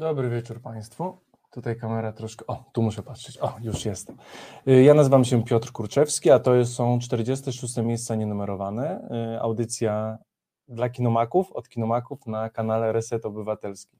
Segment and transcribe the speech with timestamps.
[0.00, 1.16] Dobry wieczór Państwu.
[1.52, 2.46] Tutaj kamera troszkę.
[2.46, 3.38] O, tu muszę patrzeć.
[3.38, 4.16] O, już jestem.
[4.68, 9.08] Y, Ja nazywam się Piotr Kurczewski, a to są 46 miejsca nienumerowane.
[9.36, 10.18] y, Audycja
[10.68, 13.96] dla kinomaków, od kinomaków na kanale Reset Obywatelski.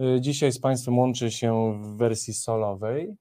[0.00, 3.16] Y, Dzisiaj z Państwem łączy się w wersji solowej,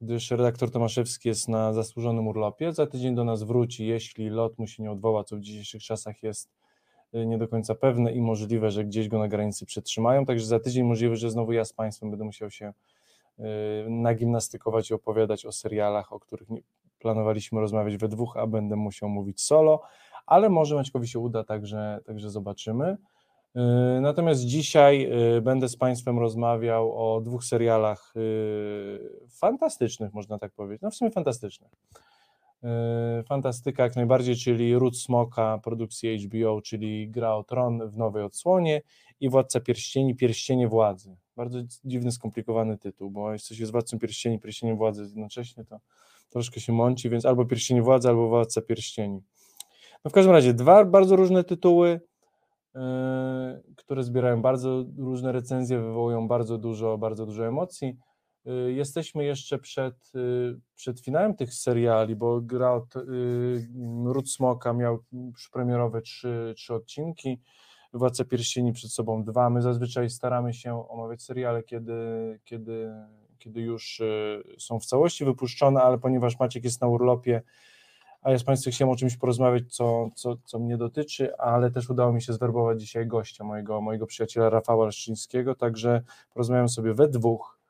[0.00, 2.72] gdyż redaktor Tomaszewski jest na zasłużonym urlopie.
[2.72, 6.22] Za tydzień do nas wróci, jeśli lot mu się nie odwoła, co w dzisiejszych czasach
[6.22, 6.50] jest
[7.12, 10.26] nie do końca pewne i możliwe, że gdzieś go na granicy przetrzymają.
[10.26, 12.72] Także za tydzień możliwe, że znowu ja z Państwem będę musiał się
[13.38, 13.42] y,
[13.88, 16.60] nagimnastykować i opowiadać o serialach, o których nie
[16.98, 19.82] planowaliśmy rozmawiać we dwóch, a będę musiał mówić solo,
[20.26, 22.96] ale może Maćkowi się uda, także, także zobaczymy.
[23.56, 30.52] Y, Natomiast dzisiaj y, będę z Państwem rozmawiał o dwóch serialach y, fantastycznych, można tak
[30.52, 30.82] powiedzieć.
[30.82, 31.70] No w sumie fantastycznych.
[32.64, 38.22] Y, Fantastyka jak najbardziej, czyli Ród Smoka produkcji HBO, czyli Gra o Tron w nowej
[38.22, 38.82] odsłonie
[39.20, 41.16] i Władca Pierścieni, Pierścienie Władzy.
[41.36, 45.80] Bardzo dziwny, skomplikowany tytuł, bo jeśli coś jest Władcą Pierścieni, Pierścieniem Władzy jednocześnie, to
[46.30, 49.22] troszkę się mąci, więc albo Pierścienie Władzy, albo Władca Pierścieni.
[50.04, 52.00] No w każdym razie dwa bardzo różne tytuły,
[52.74, 52.80] yy,
[53.76, 57.96] które zbierają bardzo różne recenzje, wywołują bardzo dużo, bardzo dużo emocji.
[58.44, 63.02] Yy, Jesteśmy jeszcze przed, yy, przed finałem tych seriali, bo gra od yy,
[64.04, 64.98] Ród Smoka miał
[65.52, 67.40] premierowe trzy, trzy odcinki,
[67.94, 69.50] Władca Pierścieni przed sobą dwa.
[69.50, 71.92] My zazwyczaj staramy się omawiać seriale, kiedy,
[72.44, 72.92] kiedy,
[73.38, 77.42] kiedy już y, są w całości wypuszczone, ale ponieważ Maciek jest na urlopie,
[78.22, 81.90] a ja z Państwem chciałem o czymś porozmawiać, co, co, co mnie dotyczy, ale też
[81.90, 86.02] udało mi się zwerbować dzisiaj gościa, mojego, mojego przyjaciela Rafała Leszczyńskiego, także
[86.34, 87.61] porozmawiam sobie we dwóch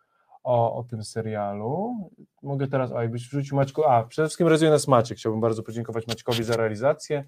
[0.45, 1.95] o, o tym serialu.
[2.43, 6.07] Mogę teraz, a jakbyś wrzucił Maćku, a przede wszystkim realizuje nas Maciek, chciałbym bardzo podziękować
[6.07, 7.25] Maćkowi za realizację,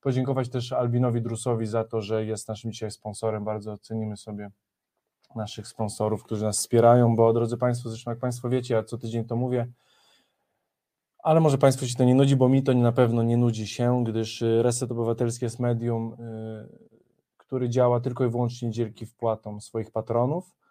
[0.00, 4.50] podziękować też Albinowi Drusowi za to, że jest naszym dzisiaj sponsorem, bardzo cenimy sobie
[5.36, 9.24] naszych sponsorów, którzy nas wspierają, bo drodzy Państwo, zresztą jak Państwo wiecie, ja co tydzień
[9.24, 9.68] to mówię,
[11.24, 14.04] ale może Państwu się to nie nudzi, bo mi to na pewno nie nudzi się,
[14.04, 16.16] gdyż y, Reset Obywatelski jest medium, y,
[17.36, 20.63] który działa tylko i wyłącznie dzięki wpłatom swoich patronów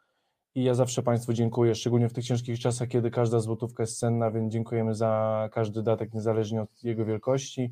[0.56, 4.31] i ja zawsze Państwu dziękuję, szczególnie w tych ciężkich czasach, kiedy każda złotówka jest cenna,
[4.31, 7.72] więc dziękujemy za każdy datek, niezależnie od jego wielkości.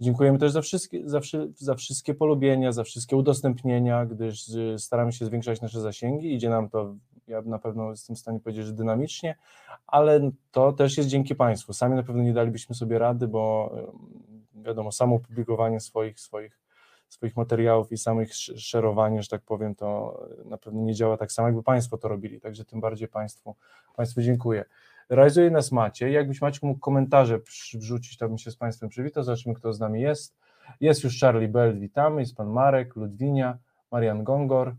[0.00, 1.20] Dziękujemy też za wszystkie, za,
[1.54, 6.34] za wszystkie polubienia, za wszystkie udostępnienia, gdyż y, staramy się zwiększać nasze zasięgi.
[6.34, 6.94] Idzie nam to,
[7.26, 9.36] ja na pewno jestem w stanie powiedzieć, że dynamicznie,
[9.86, 11.72] ale to też jest dzięki Państwu.
[11.72, 13.74] Sami na pewno nie dalibyśmy sobie rady, bo
[14.56, 16.63] y, wiadomo, samo publikowanie swoich, swoich,
[17.14, 21.32] swoich materiałów i samych sz- szerowanie, że tak powiem, to na pewno nie działa tak
[21.32, 22.40] samo, jakby Państwo to robili.
[22.40, 23.56] Także tym bardziej Państwu,
[23.96, 24.64] Państwu dziękuję.
[25.08, 26.12] Realizuje nas Maciej.
[26.12, 27.38] Jakbyś Maciek mógł komentarze
[27.74, 29.22] wrzucić, to bym się z Państwem przywitał.
[29.22, 30.36] Zobaczymy, kto z nami jest.
[30.80, 32.20] Jest już Charlie Bell, witamy.
[32.20, 33.58] Jest Pan Marek, Ludwinia,
[33.90, 34.74] Marian Gongor.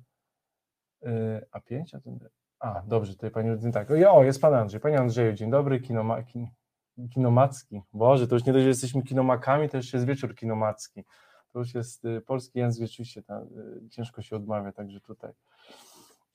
[1.01, 1.95] Yy, a pięć?
[1.95, 2.19] A, ten...
[2.59, 3.73] a dobrze, tutaj Pani Ludwina.
[3.73, 3.91] Tak.
[4.09, 4.79] O, jest Pan Andrzej.
[4.79, 5.79] Panie Andrzeju, dzień dobry.
[5.79, 6.23] Kinoma...
[6.23, 6.47] kin...
[7.13, 7.81] Kinomacki.
[7.93, 11.03] Boże, to już nie dość, że jesteśmy kinomakami, to jeszcze jest wieczór kinomacki.
[11.59, 15.33] Już jest y, polski język, rzeczywiście ta, y, ciężko się odmawia, także tutaj.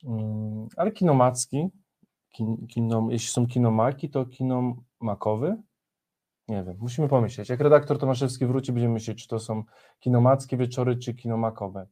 [0.03, 1.69] Mm, ale kinomacki,
[2.31, 5.57] kin, kino, jeśli są kinomaki, to kinomakowy?
[6.47, 7.49] Nie wiem, musimy pomyśleć.
[7.49, 9.63] Jak redaktor Tomaszewski wróci, będziemy myśleć, czy to są
[9.99, 11.87] kinomackie wieczory, czy kinomakowe.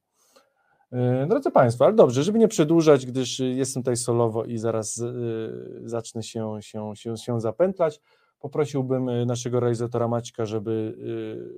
[0.91, 4.97] Yy, Drodzy Państwo, ale dobrze, żeby nie przedłużać, gdyż y, jestem tutaj solowo i zaraz
[4.97, 8.01] y, zacznę się, się, się, się zapętlać,
[8.39, 10.71] poprosiłbym y, naszego realizatora Maćka, żeby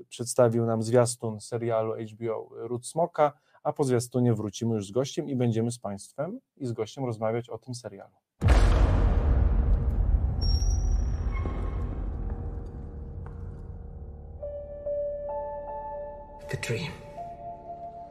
[0.02, 3.34] y, przedstawił nam zwiastun serialu HBO Ród Smoka,
[3.64, 7.50] a po zwiastunie wrócimy już z gościem i będziemy z Państwem i z gościem rozmawiać
[7.50, 8.16] o tym serialu.
[16.50, 16.92] The dream.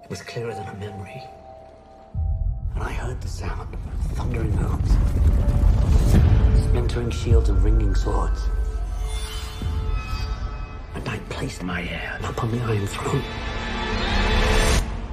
[0.05, 1.23] It was clearer than a memory.
[2.75, 3.81] And I heard the sound of
[4.17, 4.93] thundering hooves,
[6.65, 8.60] splintering shields and ringing swords.
[11.41, 13.23] And I placed my heir upon the Iron Throne.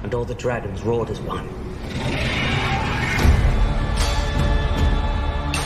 [0.02, 1.48] And all the dragons roared as one.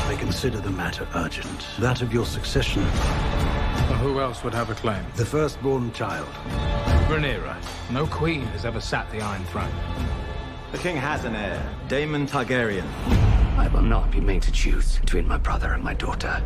[0.06, 1.66] I consider the matter urgent.
[1.80, 2.84] That of your succession.
[2.84, 5.04] Well, who else would have a claim?
[5.16, 6.28] The firstborn child.
[7.08, 7.56] Rhaenyra.
[7.90, 9.74] No queen has ever sat the Iron Throne.
[10.70, 12.86] The king has an heir, Daemon Targaryen.
[13.58, 16.40] I will not be made to choose between my brother and my daughter.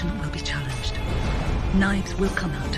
[0.00, 0.98] Rhaenyra's succession will be challenged.
[1.74, 2.76] Knives will come out.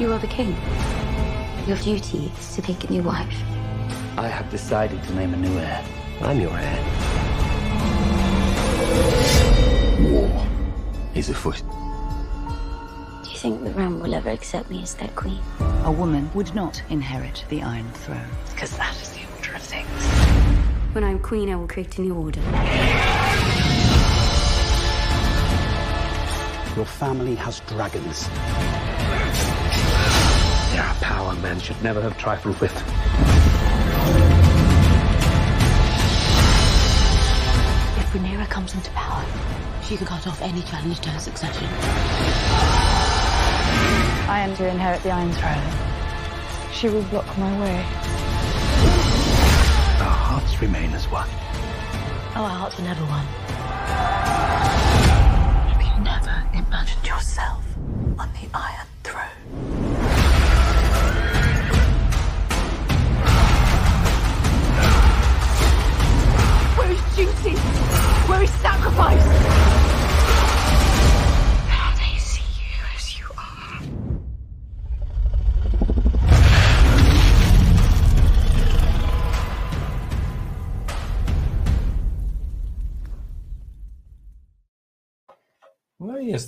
[0.00, 0.56] You are the king.
[1.66, 3.34] Your duty is to take a new wife.
[4.16, 5.84] I have decided to name a new heir.
[6.22, 6.84] I'm your heir.
[10.10, 10.46] War
[11.14, 11.62] is afoot.
[13.24, 15.40] Do you think the realm will ever accept me as their queen?
[15.84, 19.88] A woman would not inherit the Iron Throne, because that is the order of things.
[20.94, 22.40] When I'm queen, I will create a new order.
[26.78, 28.28] Your family has dragons.
[30.70, 32.72] There are power men should never have trifled with.
[37.98, 39.24] If Rhaenyra comes into power,
[39.82, 41.66] she can cut off any challenge to her succession.
[44.28, 46.72] I am to inherit the Iron Throne.
[46.72, 47.78] She will block my way.
[49.98, 51.28] Our hearts remain as one.
[52.36, 53.26] Oh, our hearts were never one.
[57.18, 57.64] Yourself
[58.16, 59.24] on the Iron Throne?
[66.76, 67.56] Where is duty?
[68.28, 69.77] Where is sacrifice?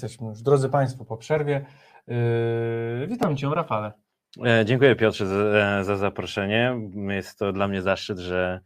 [0.03, 0.43] Jesteśmy już.
[0.43, 1.67] Drodzy Państwo, po przerwie.
[2.07, 3.93] Yy, witam Cię, Rafale.
[4.47, 6.75] E, Dziękuję Piotrze za, za zaproszenie.
[7.09, 8.61] Jest to dla mnie zaszczyt, że,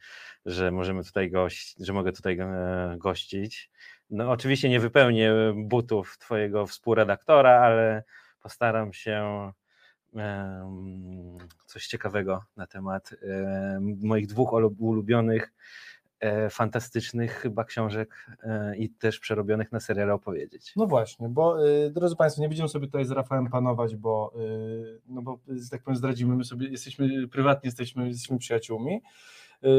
[0.47, 3.71] że możemy tutaj gość, że mogę tutaj e, gościć.
[4.11, 8.05] No, oczywiście nie wypełnię butów Twojego współredaktora, ale
[8.43, 9.53] postaram się
[11.67, 15.53] coś ciekawego na temat em, moich dwóch ulu- ulubionych, e,
[16.51, 20.73] fantastycznych chyba książek e, i też przerobionych na seriale opowiedzieć.
[20.77, 24.33] No właśnie, bo yy, drodzy Państwo, nie będziemy sobie tutaj z Rafałem panować, bo,
[25.07, 25.39] no bo
[25.71, 29.03] tak powiem, zdradzimy, my sobie jesteśmy prywatnie, jesteśmy, jesteśmy przyjaciółmi.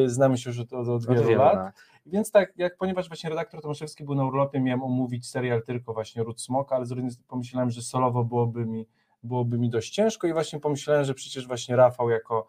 [0.05, 1.75] Znamy się już od, od, od wielu lat.
[2.05, 6.23] Więc tak, jak ponieważ właśnie redaktor Tomaszewski był na urlopie, miałem omówić serial tylko właśnie
[6.23, 8.87] Ród Smoka, ale z drugiej strony pomyślałem, że solowo byłoby mi,
[9.23, 12.47] byłoby mi dość ciężko i właśnie pomyślałem, że przecież właśnie Rafał jako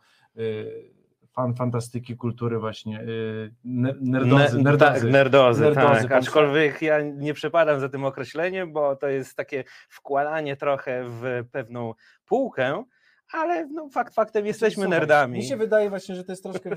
[1.37, 6.13] fan fantastyki, kultury właśnie, y, ner- nerdozy, Ne- nerdozy, tak, nerdozy, nerdozy, tak.
[6.13, 11.95] Aczkolwiek ja nie przepadam za tym określeniem, bo to jest takie wkładanie trochę w pewną
[12.27, 12.85] półkę,
[13.33, 15.39] ale no, fakt faktem jesteśmy Słuchaj, nerdami.
[15.39, 16.71] Mi się wydaje właśnie, że to jest troszkę,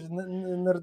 [0.58, 0.82] ner,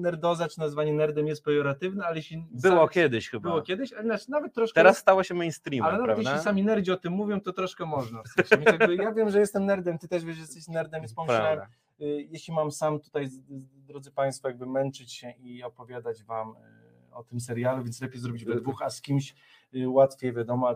[0.00, 3.48] nerdoza czy nazwanie nerdem jest pejoratywne, ale jeśli Było sami- kiedyś chyba.
[3.50, 6.30] było kiedyś, ale znaczy nawet troszkę Teraz stało się mainstreamem, Ale nawet prawda?
[6.30, 8.22] jeśli sami nerdzi o tym mówią, to troszkę można.
[8.22, 8.64] W sensie,
[9.02, 11.74] ja wiem, że jestem nerdem, ty też wiesz, że jesteś nerdem, więc pomyślałem, Prawda.
[12.06, 13.28] Jeśli mam sam tutaj,
[13.74, 18.44] drodzy Państwo, jakby męczyć się i opowiadać Wam y, o tym serialu, więc lepiej zrobić
[18.44, 19.34] we dwóch, a z kimś
[19.74, 20.74] y, łatwiej, wiadomo.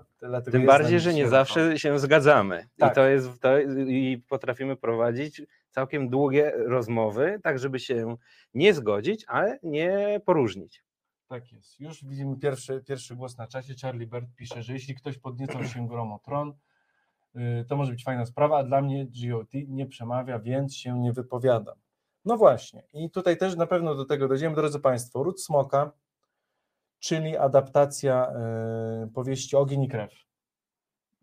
[0.51, 2.67] Tym bardziej, że nie zawsze się zgadzamy.
[2.79, 2.93] Tak.
[2.93, 8.17] I to jest to, i potrafimy prowadzić całkiem długie rozmowy, tak żeby się
[8.55, 10.85] nie zgodzić, ale nie poróżnić.
[11.29, 11.81] Tak jest.
[11.81, 13.75] Już widzimy pierwszy, pierwszy głos na czasie.
[13.83, 16.55] Charlie Bird pisze, że jeśli ktoś podniecał się grą o tron, y,
[17.69, 21.75] to może być fajna sprawa, a dla mnie GOT nie przemawia, więc się nie wypowiadam.
[22.25, 22.83] No właśnie.
[22.93, 25.23] I tutaj też na pewno do tego dojdziemy, drodzy Państwo.
[25.23, 25.93] Ród Smoka,
[26.99, 28.33] czyli adaptacja
[29.05, 30.13] y, powieści Ogień i Krew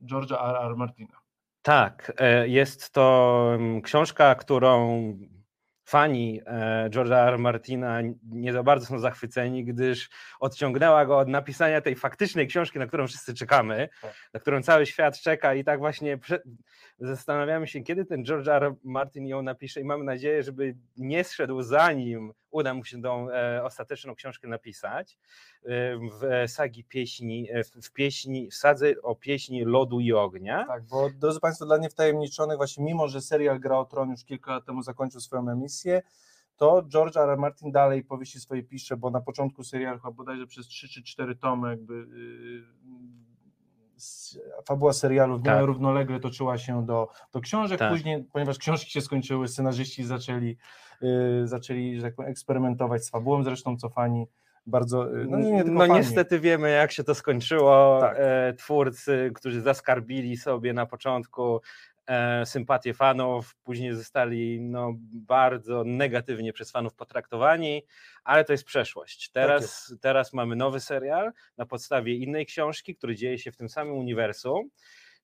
[0.02, 0.56] George'a R.
[0.56, 0.76] R.
[0.76, 1.22] Martina.
[1.62, 5.14] Tak, e, jest to mm, książka, którą
[5.92, 7.38] fani e, George'a R.
[7.40, 8.00] Martina
[8.32, 10.10] nie za bardzo są zachwyceni, gdyż
[10.40, 14.14] odciągnęła go od napisania tej faktycznej książki, na którą wszyscy czekamy, Tak.
[14.34, 16.20] na którą cały świat czeka i tak właśnie
[17.00, 18.74] zastanawiamy się, kiedy ten George R.
[18.84, 23.64] Martin ją napisze i mamy nadzieję, żeby nie zszedł zanim uda mu się tą e,
[23.64, 25.18] ostateczną książkę napisać
[25.64, 25.68] e,
[25.98, 30.66] w sagi pieśni, e, w, pieśni, w sadze o pieśni lodu i ognia.
[30.68, 34.52] Tak, bo drodzy Państwo, dla niewtajemniczonych, właśnie mimo, że serial Gra o Tron już kilka
[34.52, 36.02] lat temu zakończył swoją emisję,
[36.58, 37.30] to George R.
[37.30, 37.38] R.
[37.38, 41.36] Martin dalej powieści swoje pisze, bo na początku serialu chyba bodajże przez 3 czy 4
[41.36, 43.31] tomy jakby yy,
[44.66, 45.66] fabuła serialu w Tak.
[45.66, 47.92] równolegle toczyła się do, do książek, Tak.
[47.92, 50.58] później, ponieważ książki się skończyły, scenarzyści zaczęli,
[51.02, 54.28] yy, zaczęli że tak powiem, eksperymentować z fabułą, zresztą cofani
[54.66, 55.94] bardzo, yy, no nie, no fani.
[55.94, 57.98] niestety wiemy, jak się to skończyło.
[58.02, 58.16] Tak.
[58.20, 61.62] E, twórcy, którzy zaskarbili sobie na początku
[62.46, 67.84] sympatię fanów, później zostali no, bardzo negatywnie przez fanów potraktowani,
[68.24, 69.32] ale to jest przeszłość.
[69.32, 73.94] Teraz, teraz mamy nowy serial na podstawie innej książki, który dzieje się w tym samym
[73.94, 74.70] uniwersum.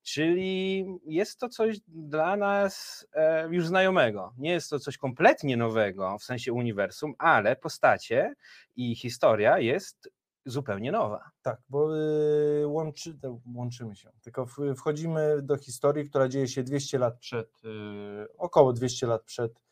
[0.03, 4.33] Czyli jest to coś dla nas e, już znajomego.
[4.37, 8.33] Nie jest to coś kompletnie nowego w sensie uniwersum, ale postacie
[8.75, 10.09] i historia jest
[10.47, 11.31] zupełnie nowa.
[11.41, 13.19] Tak, bo y, łączy,
[13.55, 14.45] łączymy się, tylko
[14.77, 19.63] wchodzimy do historii, która dzieje się 200 lat przed, y, około 200 lat przed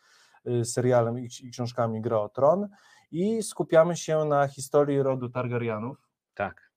[0.48, 2.70] y, serialem i, książkami Gra o Tron
[3.12, 6.10] i skupiamy się na historii rodu Targaryenów.
[6.34, 6.72] Tak.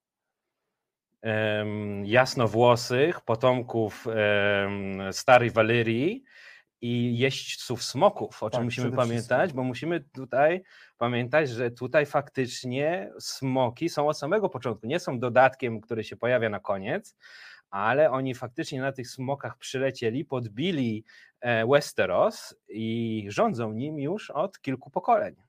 [1.22, 6.24] em, jasnowłosych, potomków em, starej Walerii
[6.80, 9.56] i jeźdźców smoków, o czym Tak, musimy pamiętać, wszystkim.
[9.56, 10.62] bo musimy tutaj
[10.98, 16.48] pamiętać, że tutaj faktycznie smoki są od samego początku, nie są dodatkiem, który się pojawia
[16.48, 17.16] na koniec,
[17.70, 21.04] ale oni faktycznie na tych smokach przylecieli, podbili
[21.40, 25.47] e, Westeros i rządzą nim już od kilku pokoleń.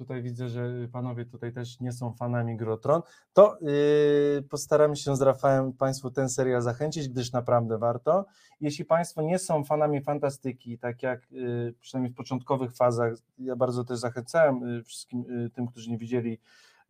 [0.00, 3.02] Tutaj widzę, że panowie tutaj też nie są fanami Gry o Tron.
[3.32, 8.26] To yy, się z Rafałem Państwu ten serial zachęcić, gdyż naprawdę warto.
[8.60, 13.84] Jeśli Państwo nie są fanami fantastyki, tak jak yy, przynajmniej w początkowych fazach, ja bardzo
[13.84, 16.38] też zachęcałem yy, wszystkim yy, tym, którzy nie widzieli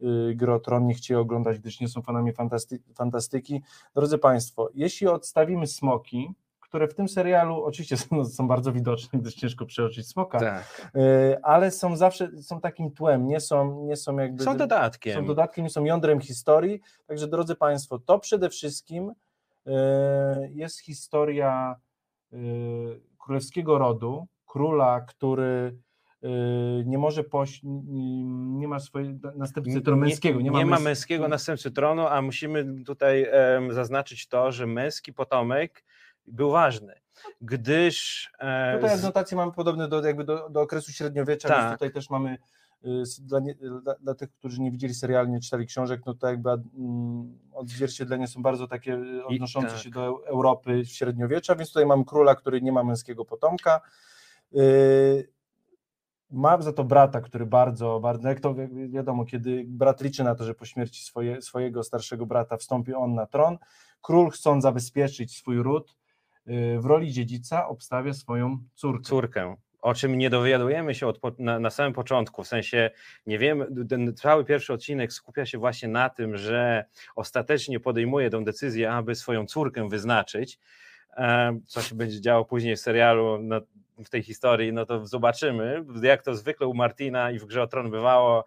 [0.00, 3.62] yy, Gry o Tron, nie chcieli oglądać, gdyż nie są fanami fantasty fantastyki.
[3.94, 6.34] Drodzy Państwo, jeśli odstawimy smoki,
[6.70, 10.90] które w tym serialu oczywiście są, są bardzo widoczne, gdyż ciężko przeoczyć smoka, Tak.
[10.94, 14.42] E, ale są zawsze są takim tłem, nie są, nie są jakby.
[14.44, 15.14] Są dodatkiem.
[15.14, 16.80] Są dodatkiem, nie są jądrem historii.
[17.06, 19.12] Także drodzy Państwo, to przede wszystkim
[19.66, 21.76] e, jest historia
[22.32, 22.36] e,
[23.18, 25.76] królewskiego rodu, króla, który
[26.84, 30.40] nie może poś, nie ma swojego następcy tronu męskiego.
[30.40, 35.12] Nie, ma, ma męs- męskiego następcy tronu, a musimy tutaj em, zaznaczyć to, że męski
[35.12, 35.84] potomek
[36.32, 36.94] był ważny,
[37.40, 41.72] gdyż e, Tutaj adnotacje mamy podobne do, jakby do, do okresu średniowiecza, więc Tak.
[41.72, 42.38] tutaj też mamy
[42.84, 46.26] y, dla, nie, dla, dla tych, którzy nie widzieli serialu, nie czytali książek, no to
[46.28, 49.78] jakby mm, odzwierciedlenia są bardzo takie y, odnoszące tak.
[49.78, 53.80] się do Eu- Europy średniowiecza, więc tutaj mamy króla, który nie ma męskiego potomka.
[54.56, 55.28] Y,
[56.32, 60.34] Ma za to brata, który bardzo, bardzo, jak to wi- wiadomo, kiedy brat liczy na
[60.34, 63.58] to, że po śmierci swoje, swojego starszego brata wstąpi on na tron,
[64.00, 65.96] król chcąc zabezpieczyć swój ród,
[66.78, 69.02] w roli dziedzica obstawia swoją córkę.
[69.02, 72.44] córkę, o czym nie dowiadujemy się od, na, na samym początku.
[72.44, 72.90] W sensie
[73.26, 76.84] nie wiemy, ten cały pierwszy odcinek skupia się właśnie na tym, że
[77.16, 80.58] ostatecznie podejmuje tę decyzję, aby swoją córkę wyznaczyć.
[81.16, 83.60] E, Co się będzie działo później w serialu, no,
[84.04, 85.84] w tej historii, no to zobaczymy.
[86.02, 88.44] Jak to zwykle u Martina i w Grze o Tron bywało,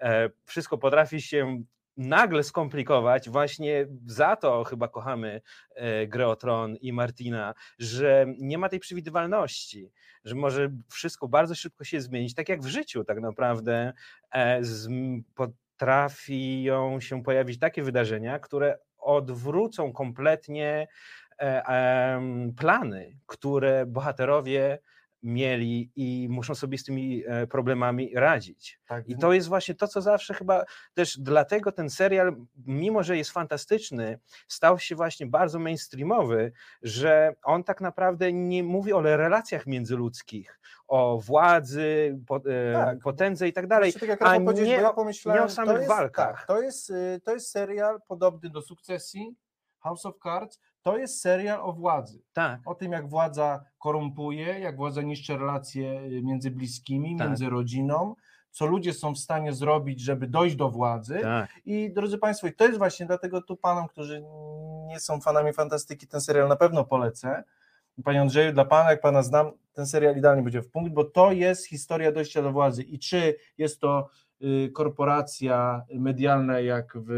[0.00, 1.62] e, wszystko potrafi się
[1.96, 3.30] nagle skomplikować.
[3.30, 5.40] Właśnie za to chyba kochamy
[5.74, 9.92] e, Grę o Tron i Martina, że nie ma tej przewidywalności,
[10.24, 13.92] że może wszystko bardzo szybko się zmienić, tak jak w życiu tak naprawdę
[14.34, 14.60] e,
[15.34, 20.88] potrafią się pojawić takie wydarzenia, które odwrócą kompletnie
[21.40, 22.20] e,
[22.56, 24.78] plany, które bohaterowie
[25.26, 28.80] mieli i muszą sobie z tymi e, problemami radzić.
[28.86, 30.64] Tak, I to jest właśnie to, co zawsze chyba
[30.94, 34.18] też dlatego ten serial, mimo że jest fantastyczny,
[34.48, 36.52] stał się właśnie bardzo mainstreamowy,
[36.82, 42.98] że on tak naprawdę nie mówi o relacjach międzyludzkich, o władzy, po, e, Tak.
[42.98, 44.92] potędze i tak dalej, tak jak a nie, ja
[45.34, 46.38] nie o samych to jest, walkach.
[46.38, 49.36] Tak, to, jest, y, to jest serial podobny do Sukcesji,
[49.78, 52.22] House of Cards, to jest serial o władzy.
[52.32, 52.60] tak.
[52.66, 57.28] O tym, jak władza korumpuje, jak władza niszczy relacje y, między bliskimi, Tak.
[57.28, 58.14] między rodziną,
[58.50, 61.18] co ludzie są w stanie zrobić, żeby dojść do władzy.
[61.22, 61.50] tak.
[61.64, 64.22] I drodzy Państwo, to jest właśnie dlatego tu panom, którzy
[64.86, 67.44] nie są fanami fantastyki, ten serial na pewno polecę.
[68.04, 71.32] Panie Andrzeju, dla Pana, jak Pana znam, ten serial idealnie będzie w punkt, bo to
[71.32, 72.82] jest historia dojścia do władzy.
[72.82, 74.08] I czy jest to
[74.72, 77.10] korporacja medialna jak w,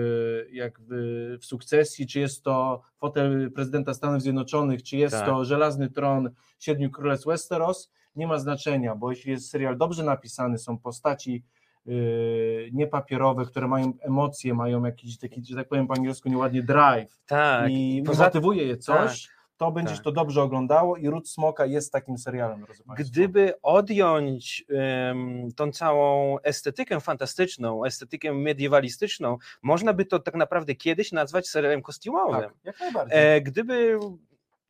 [0.53, 5.27] jak w, w sukcesji, czy jest to fotel prezydenta Stanów Zjednoczonych, czy jest Tak.
[5.27, 10.59] to żelazny tron Siedmiu Królestw Westeros, nie ma znaczenia, bo jeśli jest serial dobrze napisany,
[10.59, 11.45] są postaci
[11.87, 17.19] yy, niepapierowe, które mają emocje, mają jakiś taki, że tak powiem po angielsku nieładnie drive
[17.27, 17.71] tak.
[17.71, 20.05] i Poza- motywuje je coś, to będziesz tak.
[20.05, 22.67] to dobrze oglądało i Ród Smoka jest takim serialem.
[22.97, 31.13] Gdyby odjąć em, tą całą estetykę fantastyczną, estetykę mediewalistyczną, można by to tak naprawdę kiedyś
[31.13, 32.41] nazwać serialem kostiumowym.
[32.41, 33.19] tak, jak najbardziej.
[33.19, 33.99] E, gdyby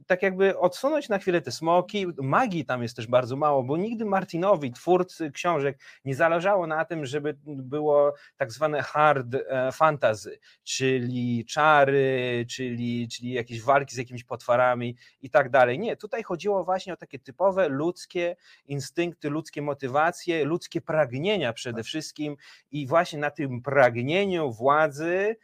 [0.07, 4.05] tak jakby odsunąć na chwilę te smoki, magii tam jest też bardzo mało, bo nigdy
[4.05, 11.45] Martinowi, twórcy książek, nie zależało na tym, żeby było tak zwane hard e, fantasy, czyli
[11.45, 15.78] czary, czyli, czyli jakieś walki z jakimiś potworami i tak dalej.
[15.78, 18.37] Nie, tutaj chodziło właśnie o takie typowe ludzkie
[18.67, 22.37] instynkty, ludzkie motywacje, ludzkie pragnienia przede wszystkim
[22.71, 25.37] i właśnie na tym pragnieniu władzy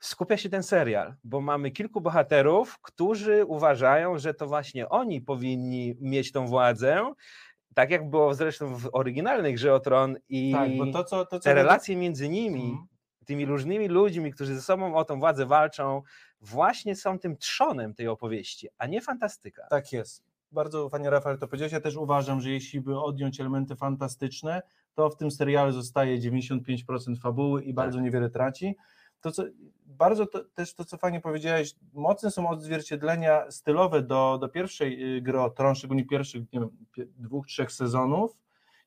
[0.00, 5.94] skupia się ten serial, bo mamy kilku bohaterów, którzy uważają, że to właśnie oni powinni
[6.00, 7.12] mieć tą władzę,
[7.74, 11.44] tak jak było zresztą w oryginalnej grze o Tron i tak, to, co, to, co
[11.44, 12.86] te relacje między nimi, Mhm.
[13.24, 16.02] tymi różnymi ludźmi, którzy ze sobą o tą władzę walczą,
[16.40, 19.66] właśnie są tym trzonem tej opowieści, a nie fantastyka.
[19.70, 20.22] Tak jest.
[20.52, 21.72] Bardzo fajnie Rafael to powiedziałeś.
[21.72, 24.62] Ja też uważam, że jeśli by odjąć elementy fantastyczne,
[24.94, 28.76] to w tym serialu zostaje 95% fabuły i bardzo niewiele traci.
[29.20, 29.44] To, co
[29.86, 35.22] bardzo to, też to, co fajnie powiedziałeś, mocne są odzwierciedlenia stylowe do, do pierwszej y,
[35.22, 36.70] gry o Tron, szczególnie pierwszych nie wiem,
[37.18, 38.38] dwóch, trzech sezonów,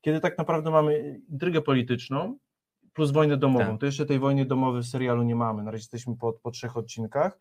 [0.01, 2.37] kiedy tak naprawdę mamy intrygę polityczną
[2.93, 3.65] plus wojnę domową.
[3.65, 3.79] Tak.
[3.79, 5.63] To jeszcze tej wojny domowej w serialu nie mamy.
[5.63, 7.39] Na razie jesteśmy po, po trzech odcinkach.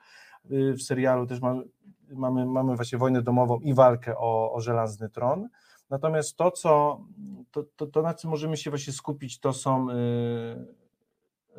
[0.51, 1.63] Y, W serialu też mamy,
[2.11, 5.49] mamy, mamy właśnie wojnę domową i walkę o, o żelazny tron.
[5.91, 7.01] Natomiast to, co,
[7.51, 9.95] to, to, to, na czym możemy się właśnie skupić, to są y,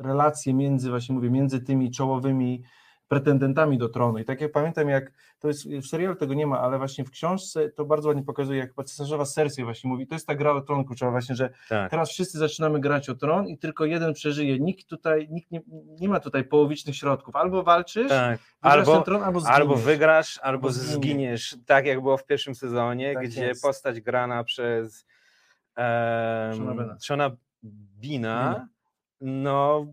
[0.00, 2.62] relacje między, właśnie mówię, między tymi czołowymi
[3.08, 4.18] pretendentami do tronu.
[4.18, 7.10] I tak jak pamiętam, jak to jest w serialu tego nie ma, ale właśnie w
[7.10, 10.60] książce to bardzo ładnie pokazuje, jak cesarzowa Cersei właśnie mówi, to jest ta gra o
[10.60, 11.90] tron kluczowa właśnie, że Tak.
[11.90, 14.58] teraz wszyscy zaczynamy grać o tron i tylko jeden przeżyje.
[14.58, 15.60] Nikt tutaj, nikt nie,
[16.00, 17.36] nie ma tutaj połowicznych środków.
[17.36, 18.40] Albo walczysz, Tak.
[18.60, 20.94] Albo, tron, albo albo wygrasz, albo zginiesz.
[20.94, 21.56] zginiesz.
[21.66, 23.62] Tak jak było w pierwszym sezonie, Tak gdzie jest.
[23.62, 25.06] postać grana przez
[26.54, 26.96] Shona um, Bena.
[27.00, 27.30] Shona
[28.00, 28.68] Bina,
[29.20, 29.86] no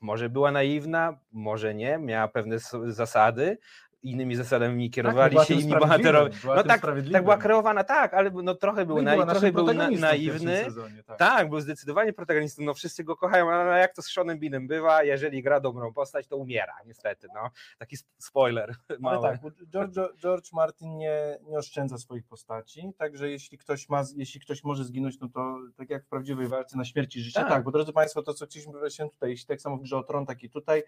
[0.00, 3.58] może była naiwna, może nie, miała pewne zasady,
[4.04, 6.30] innymi zasadami kierowali była się tym inni bohaterowie.
[6.44, 6.80] No tak,
[7.12, 9.90] tak była kreowana, tak, ale no, trochę był, No i nai- była trochę był na,
[9.90, 10.64] naiwny.
[10.64, 11.18] sezonie, tak.
[11.18, 15.02] Tak, był zdecydowanie protagonistą, no wszyscy go kochają, ale jak to z Seanem Beanem bywa,
[15.02, 17.50] jeżeli gra dobrą postać, to umiera, niestety, no.
[17.78, 19.22] Taki sp- spoiler Ale mały.
[19.22, 24.64] tak, George, George Martin nie, nie oszczędza swoich postaci, także jeśli ktoś ma, jeśli ktoś
[24.64, 27.64] może zginąć, no to tak jak w prawdziwej walce na śmierć i życie, tak, Tak.
[27.64, 30.26] bo drodzy Państwo, to co chcieliśmy powiedzieć tutaj, jeśli tak samo w grze o tron,
[30.26, 30.82] tak i tutaj,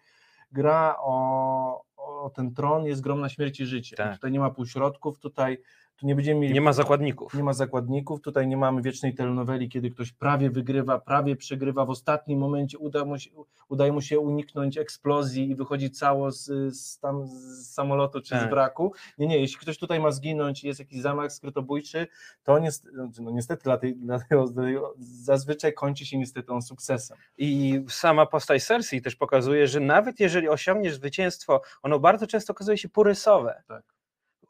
[0.52, 3.96] gra o, o ten tron jest grą na śmierć i życie.
[3.96, 4.14] Tak.
[4.14, 5.58] Tutaj nie ma półśrodków, tutaj
[5.96, 7.34] tu nie będziemy mieli Nie ma zakładników.
[7.34, 11.90] nie ma zakładników, tutaj nie mamy wiecznej telenoweli, kiedy ktoś prawie wygrywa, prawie przegrywa, w
[11.90, 13.30] ostatnim momencie uda mu się,
[13.68, 16.44] udaje mu się uniknąć eksplozji i wychodzi cało z,
[16.76, 18.50] z, tam z samolotu czy z Tak.
[18.50, 18.92] wraku.
[19.18, 22.06] Nie, nie, jeśli ktoś tutaj ma zginąć i jest jakiś zamach skrytobójczy,
[22.42, 24.44] to niestety, no niestety dla tej, dla tego,
[24.98, 27.16] zazwyczaj kończy się niestety on sukcesem.
[27.38, 32.78] I sama postać Cersei też pokazuje, że nawet jeżeli osiągniesz zwycięstwo, ono bardzo często okazuje
[32.78, 33.62] się porysowe.
[33.66, 33.95] Tak.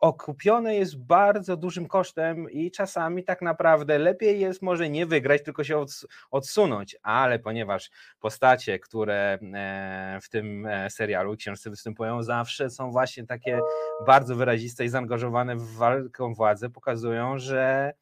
[0.01, 5.65] Okupione jest bardzo dużym kosztem i czasami tak naprawdę lepiej jest może nie wygrać, tylko
[5.65, 12.71] się ods- odsunąć, ale ponieważ postacie, które e, w tym e, serialu książce występują zawsze
[12.71, 13.61] są właśnie takie
[14.07, 17.93] bardzo wyraziste i zaangażowane w walkę o władzę, pokazują, że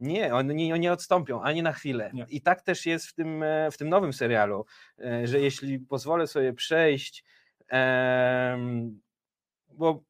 [0.00, 2.10] nie, oni nie, odstąpią ani na chwilę.
[2.14, 2.26] Nie.
[2.28, 4.64] I tak też jest w tym, e, w tym nowym serialu,
[5.24, 7.24] że jeśli pozwolę sobie przejść,
[9.68, 10.07] bo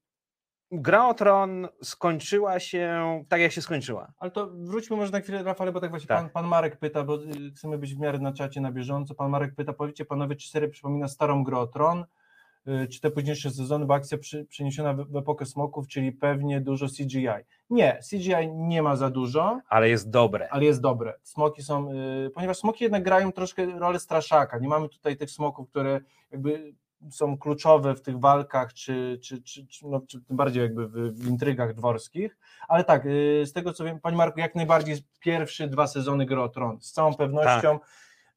[0.73, 4.13] Gra o Tron skończyła się tak, jak się skończyła.
[4.19, 6.19] Ale to wróćmy może na chwilę, Rafale, bo tak właśnie Tak.
[6.19, 9.15] Pan, pan Marek pyta, bo y, chcemy być w miarę na czacie na bieżąco.
[9.15, 12.05] Pan Marek pyta, powiedzcie panowie, czy seria przypomina starą grę o Tron,
[12.69, 16.61] y, czy te późniejsze sezony, bo akcja przy, przeniesiona w, w epokę smoków, czyli pewnie
[16.61, 17.29] dużo CGI.
[17.71, 20.49] Nie, CGI nie ma za dużo, Ale jest dobre.
[20.51, 21.15] ale jest dobre.
[21.23, 24.59] Smoki są, y, ponieważ smoki jednak grają troszkę rolę straszaka.
[24.59, 26.01] Nie mamy tutaj tych smoków, które
[26.31, 26.75] jakby
[27.11, 31.29] są kluczowe w tych walkach, czy, czy, czy, no, czy tym bardziej jakby w, w
[31.29, 32.37] intrygach dworskich.
[32.69, 36.41] Ale tak, y, z tego co wiem, Panie Marku, jak najbardziej pierwsze dwa sezony Gry
[36.41, 37.79] o Tron, z całą pewnością.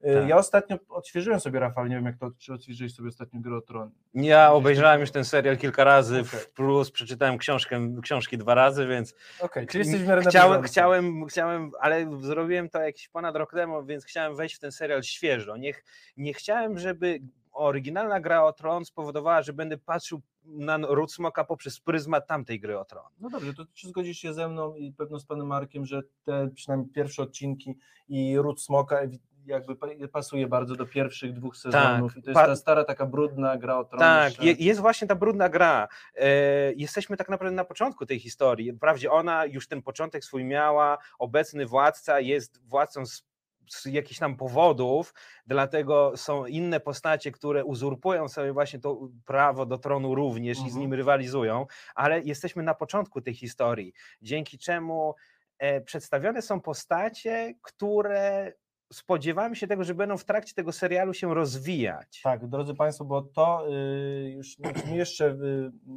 [0.06, 0.30] Y, tak.
[0.30, 3.62] Ja ostatnio odświeżyłem sobie, Rafał, nie wiem jak to, czy odświeżyłeś sobie ostatnio Gry o
[3.62, 3.92] Tron.
[4.14, 6.40] Ja obejrzałem już ten serial kilka razy, Okej.
[6.40, 11.72] w plus przeczytałem książkę, książki dwa razy, więc Okej, czyli jesteś w chciałem, chciałem, chciałem,
[11.80, 15.58] ale zrobiłem to jakiś ponad rok temu, więc chciałem wejść w ten serial świeżo.
[15.58, 15.84] Nie, ch-
[16.18, 17.20] nie chciałem, żeby
[17.52, 22.80] oryginalna gra o Tron spowodowała, że będę patrzył na Ród Smoka poprzez pryzmat tamtej gry
[22.80, 23.06] o Tron.
[23.20, 26.50] No dobrze, to czy zgodzisz się ze mną i pewno z panem Markiem, że te
[26.56, 29.00] przynajmniej pierwsze odcinki i Ród Smoka
[29.46, 33.58] jakby pa- pasuje bardzo do pierwszych dwóch sezonów i to jest ta stara taka brudna
[33.58, 34.00] gra o tron.
[34.00, 35.88] Tak, je, jest właśnie ta brudna gra.
[36.16, 36.28] E,
[36.74, 38.74] jesteśmy tak naprawdę na początku tej historii.
[38.74, 43.24] Wprawdzie ona już ten początek swój miała, obecny władca jest władcą z,
[43.70, 45.14] z jakichś tam powodów,
[45.48, 50.64] dlatego są inne postacie, które uzurpują sobie właśnie to prawo do tronu również i z
[50.64, 50.82] Mhm.
[50.82, 55.16] nim rywalizują, ale jesteśmy na początku tej historii, dzięki czemu
[55.58, 58.54] e, przedstawione są postacie, które
[58.94, 62.22] spodziewamy się tego, że będą w trakcie tego serialu się rozwijać.
[62.24, 65.26] Tak, drodzy Państwo, bo to y, już znaczy my jeszcze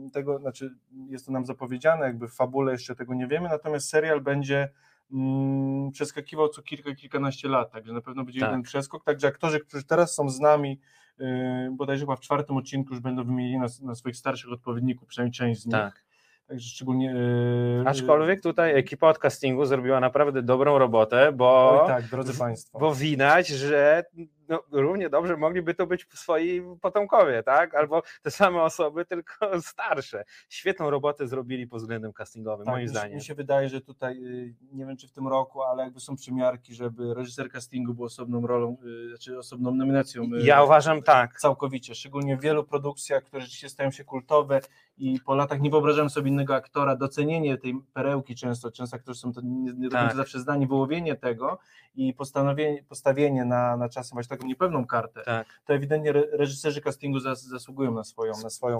[0.06, 0.70] y, tego, znaczy
[1.08, 4.68] jest to nam zapowiedziane, jakby w fabule jeszcze tego nie wiemy, natomiast serial będzie
[5.12, 8.48] mm, przeskakiwał co kilka, kilkanaście lat, także na pewno będzie Tak.
[8.48, 10.80] jeden przeskok, także aktorzy, którzy teraz są z nami,
[11.20, 11.24] y,
[11.72, 15.60] bodajże chyba w czwartym odcinku już będą wymienieni na, na swoich starszych odpowiedników, przynajmniej część
[15.60, 16.03] z nich, Tak.
[16.46, 17.14] Także szczególnie...
[17.16, 22.78] y, Aczkolwiek tutaj ekipa od castingu zrobiła naprawdę dobrą robotę, bo, Oj tak, drodzy Państwo.
[22.78, 24.04] bo widać, że
[24.48, 27.74] no, równie dobrze mogliby to być swoi potomkowie, tak?
[27.74, 30.24] Albo te same osoby, tylko starsze.
[30.48, 33.14] Świetną robotę zrobili pod względem castingowym, Tak, moim mi, zdaniem.
[33.14, 36.16] Mi się wydaje, że tutaj, y, nie wiem czy w tym roku, ale jakby są
[36.16, 40.22] przymiarki, żeby reżyser castingu był osobną rolą, y, znaczy osobną nominacją.
[40.24, 41.40] y, Ja uważam tak.
[41.40, 44.60] Całkowicie, szczególnie w wielu produkcjach, które rzeczywiście stają się kultowe
[44.98, 49.32] i po latach nie wyobrażam sobie innego aktora, docenienie tej perełki często, często aktorzy są
[49.32, 50.16] to nie, nie Tak.
[50.16, 51.58] zawsze zdani, wyłowienie tego
[51.94, 55.46] i postanowienie, postawienie na, na czasem właśnie taką niepewną kartę, Tak.
[55.66, 58.78] to ewidentnie re, reżyserzy castingu zas, zasługują na swoją, na swoją,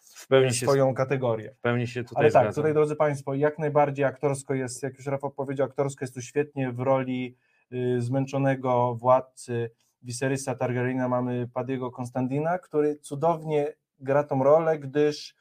[0.00, 1.54] W pełni się, swoją kategorię.
[1.54, 2.54] w pełni się tutaj Ale tak, zgadzam.
[2.54, 6.72] tutaj drodzy Państwo, jak najbardziej aktorsko jest, jak już Rafał powiedział, aktorsko jest tu świetnie
[6.72, 7.36] w roli
[7.72, 9.70] y, zmęczonego władcy
[10.02, 15.34] Viserysa Targaryena mamy Padiego Konstantina, który cudownie gra tą rolę, gdyż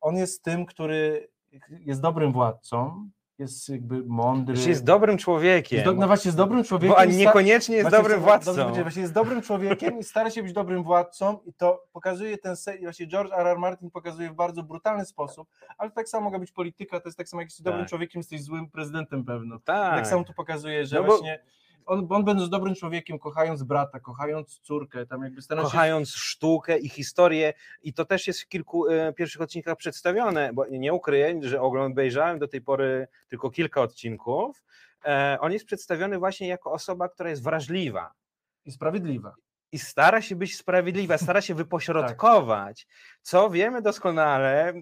[0.00, 1.28] on jest tym, który
[1.70, 4.56] jest dobrym władcą, jest jakby mądry.
[4.56, 5.76] Że jest dobrym człowiekiem.
[5.76, 6.94] jest do, no właśnie jest dobrym człowiekiem.
[6.94, 8.54] bo a niekoniecznie jest dobrym władcą.
[8.56, 12.56] Dobrze właśnie jest dobrym człowiekiem i stara się być dobrym władcą i to pokazuje ten
[12.56, 13.46] serial, właśnie George R.
[13.46, 13.58] R.
[13.58, 15.48] Martin pokazuje w bardzo brutalny sposób,
[15.78, 17.88] ale tak samo mogła być polityka, to jest tak samo jak jesteś dobrym Tak.
[17.88, 19.58] człowiekiem, jesteś złym prezydentem pewno.
[19.64, 19.94] tak.
[19.96, 21.38] Tak samo tu pokazuje, że No bo- właśnie
[21.86, 26.88] on, on będąc dobrym człowiekiem, kochając brata, kochając córkę, tam jakby się kochając sztukę i
[26.88, 31.60] historię i to też jest w kilku e, pierwszych odcinkach przedstawione, bo nie ukryję, że
[31.60, 34.62] obejrzałem do tej pory tylko kilka odcinków.
[35.04, 38.12] E, on jest przedstawiony właśnie jako osoba, która jest wrażliwa
[38.64, 39.34] i sprawiedliwa.
[39.72, 42.86] I stara się być sprawiedliwa, stara się wypośrodkować,
[43.22, 44.72] co wiemy doskonale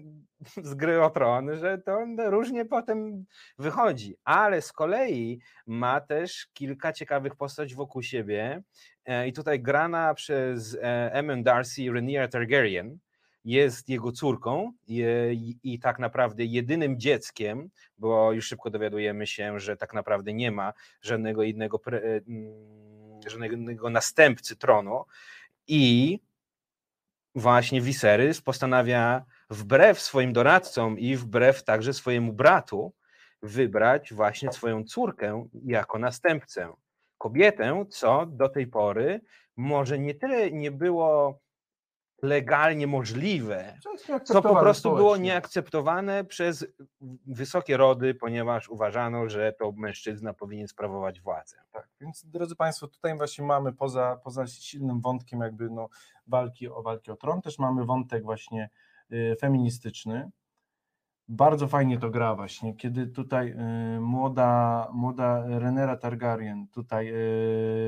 [0.69, 3.25] z gry o tron, że to różnie potem
[3.59, 8.63] wychodzi, ale z kolei ma też kilka ciekawych postaci wokół siebie.
[9.05, 12.97] E, i tutaj grana przez e, Emmę Darcy Rhaenyra Targaryen
[13.45, 19.77] jest jego córką i, i, tak naprawdę jedynym dzieckiem, bo już szybko dowiadujemy się, że
[19.77, 22.21] tak naprawdę nie ma żadnego innego pre, mm,
[23.29, 25.05] żadnego następcy tronu
[25.67, 26.19] i
[27.35, 32.93] właśnie Viserys postanawia wbrew swoim doradcom i wbrew także swojemu bratu
[33.41, 36.73] wybrać właśnie swoją córkę jako następcę.
[37.17, 39.21] Kobietę, co do tej pory
[39.57, 41.39] może nie tyle nie było
[42.21, 43.77] legalnie możliwe,
[44.23, 46.65] Co, po prostu było nieakceptowane przez
[47.27, 51.57] wysokie rody, ponieważ uważano, że to mężczyzna powinien sprawować władzę.
[51.71, 55.89] Tak, więc drodzy Państwo, tutaj właśnie mamy poza, poza silnym wątkiem jakby no,
[56.27, 58.69] walki o walki o tron, też mamy wątek właśnie
[59.11, 60.31] y, feministyczny.
[61.33, 63.55] Bardzo fajnie to gra właśnie, kiedy tutaj
[63.97, 67.13] y, młoda, młoda Renera Targaryen tutaj y,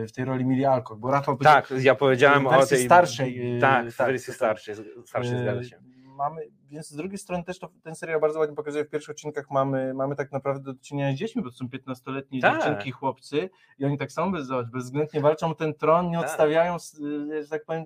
[0.07, 3.89] w tej roli Mili Alcock, bo Rafał Tak, ja powiedziałem o tej starszej, y, Tak,
[3.89, 4.35] w tak, wersji tak.
[4.35, 4.75] starszej,
[5.05, 5.92] starszej zgadza y, się.
[6.13, 9.51] Mamy, więc z drugiej strony też to, ten serial bardzo ładnie pokazuje, w pierwszych odcinkach
[9.51, 12.53] mamy, mamy tak naprawdę do czynienia z dziećmi, bo to są 15-letnie Tak.
[12.55, 16.25] dziewczynki, chłopcy i oni tak samo bez, bezwzględnie walczą o ten tron, nie Tak.
[16.25, 17.85] odstawiają, y, że tak powiem,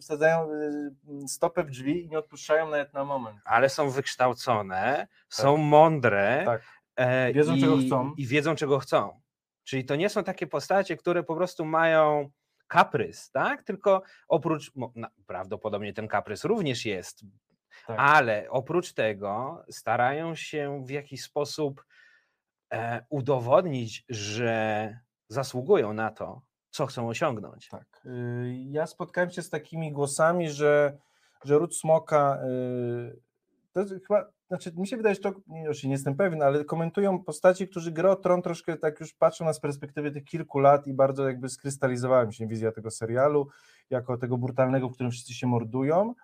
[0.00, 3.38] wsadzają y, stopę w drzwi i nie odpuszczają nawet na moment.
[3.44, 6.62] Ale są wykształcone, są mądre Tak.
[6.96, 8.12] e, Wiedzą, i, czego chcą.
[8.16, 9.20] i wiedzą, czego chcą.
[9.64, 12.30] Czyli to nie są takie postacie, które po prostu mają
[12.68, 13.62] kaprys, tak?
[13.62, 17.24] Tylko oprócz, na- prawdopodobnie ten kaprys również jest,
[17.86, 17.96] Tak.
[18.00, 21.84] ale oprócz tego starają się w jakiś sposób
[22.72, 27.68] e, udowodnić, że zasługują na to, co chcą osiągnąć.
[27.68, 28.02] Tak.
[28.06, 30.98] Y, Ja spotkałem się z takimi głosami, że,
[31.44, 32.38] że ród smoka.
[32.44, 33.20] y,
[33.72, 37.24] To chyba, znaczy mi się wydaje, że to, nie, już nie jestem pewien, ale komentują
[37.24, 40.86] postaci, którzy grę o tron troszkę tak już patrzą na z perspektywy tych kilku lat
[40.86, 43.48] i bardzo jakby skrystalizowała mi się wizja tego serialu,
[43.90, 46.14] jako tego brutalnego, w którym wszyscy się mordują.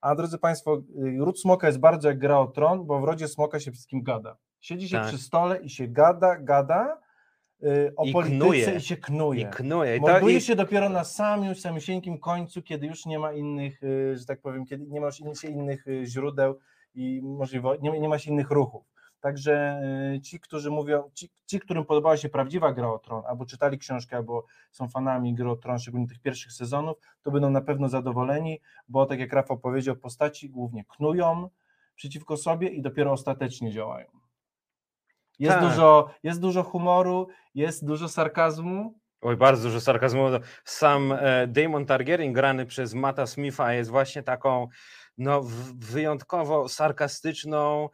[0.00, 3.28] A drodzy Państwo, y, ród smoka jest bardzo jak gra o tron, bo w rodzie
[3.28, 4.36] smoka się wszystkim gada.
[4.60, 5.06] Siedzi się Tak.
[5.08, 7.00] przy stole i się gada, gada
[7.62, 8.74] y, o I polityce knuje.
[8.76, 9.40] i się knuje.
[9.40, 9.96] I knuje.
[9.96, 14.16] I to, i, się dopiero na samym, samysieńkim końcu, kiedy już nie ma innych, y,
[14.16, 16.58] że tak powiem, kiedy nie ma już się innych y, źródeł
[16.94, 18.84] i możliwo, nie, nie ma się innych ruchów.
[19.20, 19.80] Także
[20.16, 23.78] y, ci, którzy mówią, ci, ci, którym podobała się prawdziwa gra o tron, albo czytali
[23.78, 27.88] książkę, albo są fanami gry o tron, szczególnie tych pierwszych sezonów, to będą na pewno
[27.88, 31.50] zadowoleni, bo tak jak Rafał powiedział, postaci głównie knują
[31.94, 34.06] przeciwko sobie i dopiero ostatecznie działają.
[35.38, 35.68] Jest, Tak.
[35.68, 40.26] dużo, jest dużo humoru, jest dużo sarkazmu, Oj, bardzo dużo sarkazmu.
[40.64, 44.68] Sam e, Damon Targaryen grany przez Matta Smitha jest właśnie taką
[45.18, 45.40] no,
[45.74, 47.88] wyjątkowo sarkastyczną,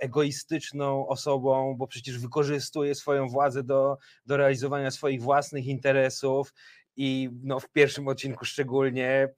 [0.00, 6.52] egoistyczną osobą, bo przecież wykorzystuje swoją władzę do, do realizowania swoich własnych interesów
[6.96, 9.28] i no, w pierwszym odcinku szczególnie e,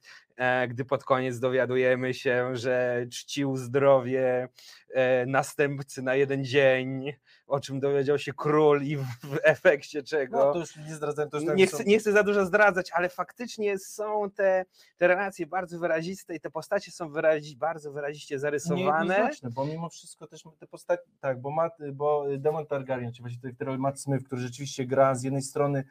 [0.67, 4.49] gdy pod koniec dowiadujemy się, że czcił zdrowie
[4.93, 7.13] e, następcy na jeden dzień,
[7.47, 9.05] o czym dowiedział się król i w,
[9.43, 10.37] efekcie czego.
[10.37, 12.91] No to już nie zdradzałem, to już tak Nie chcę, nie chcę za dużo zdradzać,
[12.91, 14.65] ale faktycznie są te,
[14.97, 18.83] te relacje bardzo wyraziste i te postacie są wyrazi, bardzo wyraziście zarysowane.
[18.83, 23.53] Niejednoznaczne, bo mimo wszystko też te postacie, tak, bo, Matt, bo Demon Targaryen, czy właśnie
[23.53, 25.83] który Matt Smith, który rzeczywiście gra z jednej strony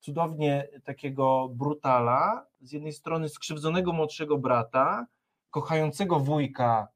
[0.00, 5.06] cudownie takiego brutala, z jednej strony skrzywdzonego młodszego brata,
[5.50, 6.88] kochającego wujka,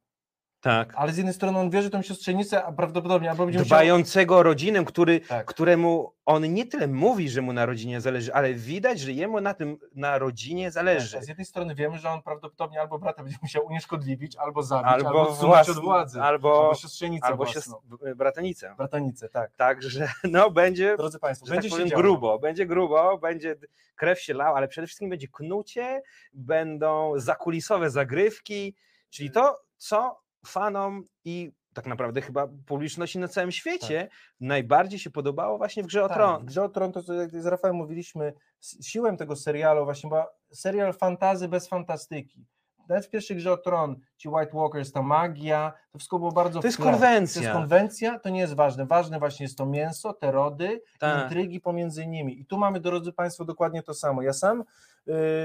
[0.65, 0.93] Tak.
[0.97, 3.77] ale z jednej strony on wierzy tą siostrzenicę, a prawdopodobnie albo będzie musiał...
[3.79, 5.47] Dbającego o rodzinę, który, Tak.
[5.47, 9.55] któremu on nie tyle mówi, że mu na rodzinie zależy, ale widać, że jemu na
[9.55, 11.13] tym na rodzinie zależy.
[11.15, 14.87] Tak, Z jednej strony wiemy, że on prawdopodobnie albo brata będzie musiał unieszkodliwić, albo zabić,
[14.93, 17.77] albo, Albo własny- od władzy, albo- albo siostrzenicę Albo własną,
[18.17, 18.75] bratanicę.
[18.79, 19.57] bratanicę, tak.
[19.57, 23.57] Także no będzie, Drodzy Państwo, tak będzie się powiem, grubo, będzie grubo, będzie
[23.97, 26.03] krew się lała, ale przede wszystkim będzie knucie,
[26.35, 28.75] będą zakulisowe zagrywki,
[29.11, 34.09] czyli to, co fanom i tak naprawdę chyba publiczności na całym świecie
[34.41, 36.45] najbardziej się podobało właśnie w Grze o Tak, Tron.
[36.47, 40.27] Grze o Tron, to co jak z Rafałem mówiliśmy, s- siłą tego serialu właśnie była
[40.53, 42.47] serial fantazy bez fantastyki.
[42.89, 46.61] Nawet w pierwszej Grze o Tron, ci White Walkers, ta magia, to wszystko było bardzo
[46.61, 46.85] To jest tle.
[46.87, 47.43] To konwencja.
[47.43, 48.87] jest konwencja, to nie jest ważne.
[48.87, 51.23] Ważne właśnie jest to mięso, te rody, Tak.
[51.23, 52.41] intrygi pomiędzy nimi.
[52.41, 54.23] I tu mamy, drodzy Państwo, dokładnie to samo.
[54.23, 54.65] Ja sam,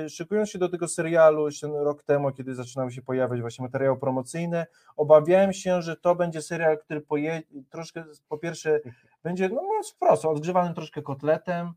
[0.09, 4.65] szykując się do tego serialu jeszcze rok temu, kiedy zaczynały się pojawiać właśnie materiały promocyjne,
[4.97, 8.79] obawiałem się, że to będzie serial, który poje, troszkę, po pierwsze,
[9.23, 11.71] będzie, no mówiąc wprost, odgrzewanym troszkę kotletem.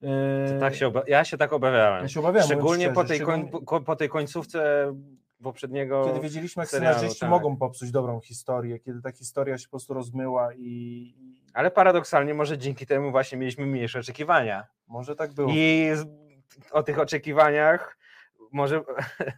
[0.00, 0.08] yy,
[0.60, 2.02] Tak się oba- ja się tak obawiałem.
[2.02, 4.92] ja się obawiałem, Szczególnie po, tej koń, szczególnie- po, po tej końcówce
[5.42, 6.04] poprzedniego.
[6.06, 7.30] kiedy wiedzieliśmy, jak serialu, scenarzyści tak.
[7.30, 11.14] mogą popsuć dobrą historię, kiedy ta historia się po prostu rozmyła i,
[11.54, 14.66] Ale paradoksalnie może dzięki temu właśnie mieliśmy mniejsze oczekiwania.
[14.86, 15.48] może tak było.
[15.52, 15.88] I
[16.70, 17.98] o tych oczekiwaniach
[18.52, 18.82] może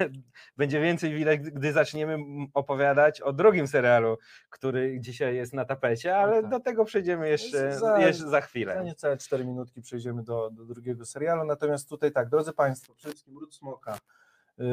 [0.57, 2.19] będzie więcej widać, gdy zaczniemy
[2.55, 4.19] opowiadać o drugim serialu,
[4.51, 6.51] który dzisiaj jest na tapecie, ale tak.
[6.51, 8.83] do tego przejdziemy jeszcze Za- jeszcze za Za chwilę.
[8.85, 11.45] niecałe 4 minutki przejdziemy do, do drugiego serialu.
[11.45, 13.99] Natomiast tutaj tak, drodzy Państwo, przede wszystkim Ród Smoka.
[14.59, 14.67] Yy,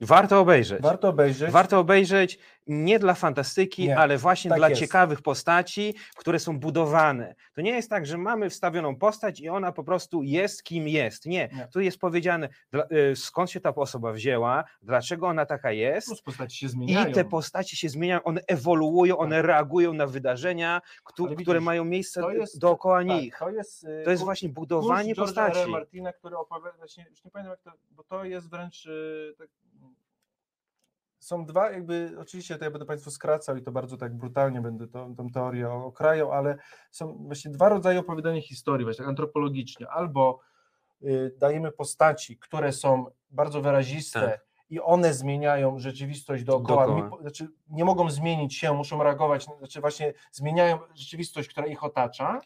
[0.00, 0.82] Warto obejrzeć.
[0.82, 1.50] warto obejrzeć.
[1.50, 4.80] Warto obejrzeć nie dla fantastyki, Nie, ale właśnie tak dla jest.
[4.80, 7.34] ciekawych postaci, które są budowane.
[7.54, 11.26] To nie jest tak, że mamy wstawioną postać i ona po prostu jest kim jest.
[11.26, 11.68] Nie, Nie.
[11.72, 12.48] tu jest powiedziane,
[12.92, 16.06] y, skąd się ta osoba wzięła, dlaczego ona taka jest.
[16.08, 17.08] Plus postaci się zmieniają.
[17.08, 21.66] I te postaci się zmieniają, one ewoluują, one reagują na wydarzenia, któ- Ale które widzisz,
[21.66, 23.36] mają miejsce jest- dookoła tak, nich.
[23.38, 25.70] To jest, yy, To jest właśnie budowanie postaci.
[25.70, 29.48] Martina, który opowiada, właśnie, już nie pamiętam jak to, bo to jest wręcz yy, tak,
[31.20, 34.88] są dwa jakby, oczywiście to ja będę Państwu skracał i to bardzo tak brutalnie będę
[34.88, 36.56] tą, tą teorię okrajał, ale
[36.90, 39.88] są właśnie dwa rodzaje opowiadania historii, właśnie tak antropologicznie.
[39.88, 40.40] Albo
[41.02, 44.46] y, dajemy postaci, które są bardzo wyraziste Tak.
[44.70, 47.16] i one zmieniają rzeczywistość dookoła, Dookoła.
[47.16, 52.40] Mi- znaczy nie mogą zmienić się, muszą reagować, znaczy właśnie zmieniają rzeczywistość, która ich otacza,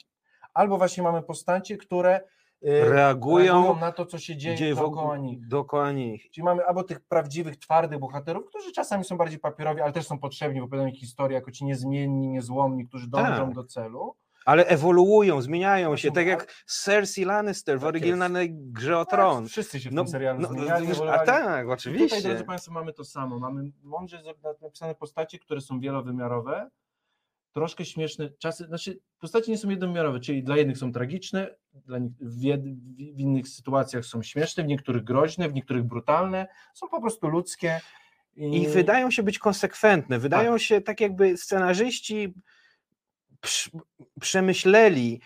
[0.55, 2.21] albo właśnie mamy postacie, które
[2.65, 5.49] y, Reagują, na to, co się dzieje, dzieje dookoła nich.
[5.49, 6.31] dookoła nich.
[6.31, 10.19] Czyli mamy albo tych prawdziwych, twardych bohaterów, którzy czasami są bardziej papierowi, ale też są
[10.19, 13.55] potrzebni w opowiadaniu historii, jako ci niezmienni, niezłomni, którzy dążą Tak.
[13.55, 14.15] do celu.
[14.47, 19.15] Ale ewoluują, zmieniają się, tak a- jak Cersei Lannister w Tak oryginalnej grze o Tak,
[19.21, 19.47] Tron.
[19.49, 21.27] wszyscy się w No, tym serialu no, zmieniali, no, a ewoluowali.
[21.27, 22.17] tak, I oczywiście.
[22.17, 23.39] Tutaj, drodzy Państwo, mamy to samo.
[23.39, 24.23] Mamy mądrze
[24.63, 26.71] napisane postacie, które są wielowymiarowe,
[27.55, 28.31] troszkę śmieszne.
[28.39, 32.63] Czasy, znaczy, postacie nie są jednowymiarowe, czyli dla jednych są tragiczne, dla nich, w, jed,
[32.97, 37.81] w innych sytuacjach są śmieszne, w niektórych groźne, w niektórych brutalne, są po prostu ludzkie.
[38.37, 42.35] I wydają się być konsekwentne, wydają się tak jakby scenarzyści
[43.41, 43.71] przy-
[44.21, 45.21] przemyśleli,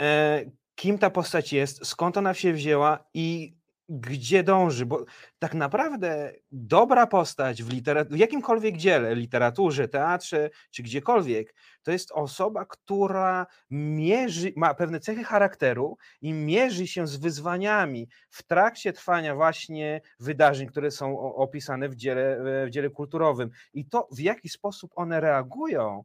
[0.00, 3.54] e, kim ta postać jest, skąd ona się wzięła i
[3.88, 5.04] gdzie dąży, bo
[5.38, 7.68] tak naprawdę dobra postać w,
[8.10, 15.24] w jakimkolwiek dziele, literaturze, teatrze czy gdziekolwiek, to jest osoba, która mierzy, ma pewne cechy
[15.24, 21.96] charakteru i mierzy się z wyzwaniami w trakcie trwania właśnie wydarzeń, które są opisane w
[21.96, 23.50] dziele, w dziele kulturowym.
[23.74, 26.04] I to, w jaki sposób one reagują,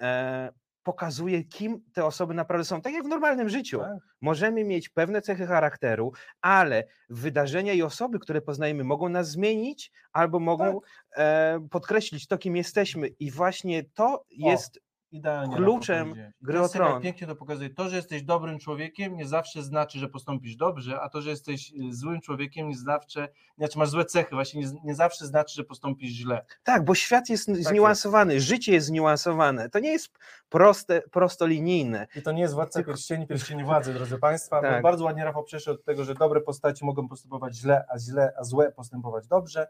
[0.00, 0.52] e,
[0.86, 2.80] pokazuje, kim te osoby naprawdę są.
[2.80, 3.78] Tak jak w normalnym życiu.
[3.80, 3.98] Tak.
[4.20, 10.40] Możemy mieć pewne cechy charakteru, ale wydarzenia i osoby, które poznajemy, mogą nas zmienić albo
[10.40, 10.90] mogą Tak.
[11.16, 13.08] e, podkreślić to, kim jesteśmy.
[13.08, 14.80] I właśnie to jest
[15.12, 15.56] Idealnie.
[15.56, 17.02] kluczem gry o tron.
[17.02, 17.70] Pięknie to pokazuje.
[17.70, 21.72] To, że jesteś dobrym człowiekiem, nie zawsze znaczy, że postąpisz dobrze, a to, że jesteś
[21.72, 25.64] y, złym człowiekiem, nie zawsze, znaczy masz złe cechy, właśnie nie, nie zawsze znaczy, że
[25.64, 26.44] postąpisz źle.
[26.62, 27.68] Tak, bo świat jest jest.
[27.68, 29.70] zniuansowany, życie jest zniuansowane.
[29.70, 32.06] To nie jest proste, prostolinijne.
[32.16, 34.62] I to nie jest władca pierścieni, pierścieni władzy, drodzy Państwa.
[34.62, 34.82] Tak.
[34.82, 38.44] Bardzo ładnie Rafał przeszedł od tego, że dobre postaci mogą postępować źle, a źle, a
[38.44, 39.66] złe postępować dobrze.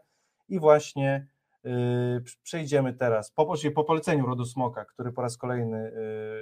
[0.49, 1.27] I właśnie
[2.43, 5.91] przejdziemy teraz po, czyli po poleceniu Rodu Smoka, który po raz kolejny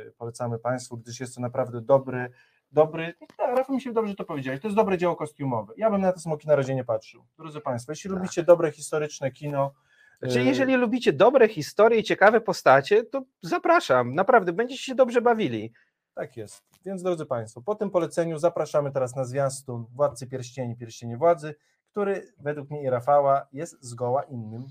[0.06, 2.30] yy, polecamy Państwu, gdyż jest to naprawdę dobry,
[2.72, 5.74] dobry, tak, Rafał mi się dobrze to powiedziałeś, to jest dobre dzieło kostiumowe.
[5.78, 7.26] Ja bym na te smoki na razie nie patrzył.
[7.38, 8.20] Drodzy Państwo, jeśli Tak.
[8.20, 9.74] lubicie dobre historyczne kino,
[10.22, 14.16] Znaczy, yy, jeżeli lubicie dobre historie i ciekawe postacie, to zapraszam.
[14.16, 15.74] Naprawdę, będziecie się dobrze bawili.
[16.14, 16.64] Tak jest.
[16.86, 21.56] Więc drodzy Państwo, po tym poleceniu zapraszamy teraz na zwiastun Władcy Pierścieni, Pierścienie Władzy,
[21.92, 24.66] który według mnie i Rafała jest zgoła innym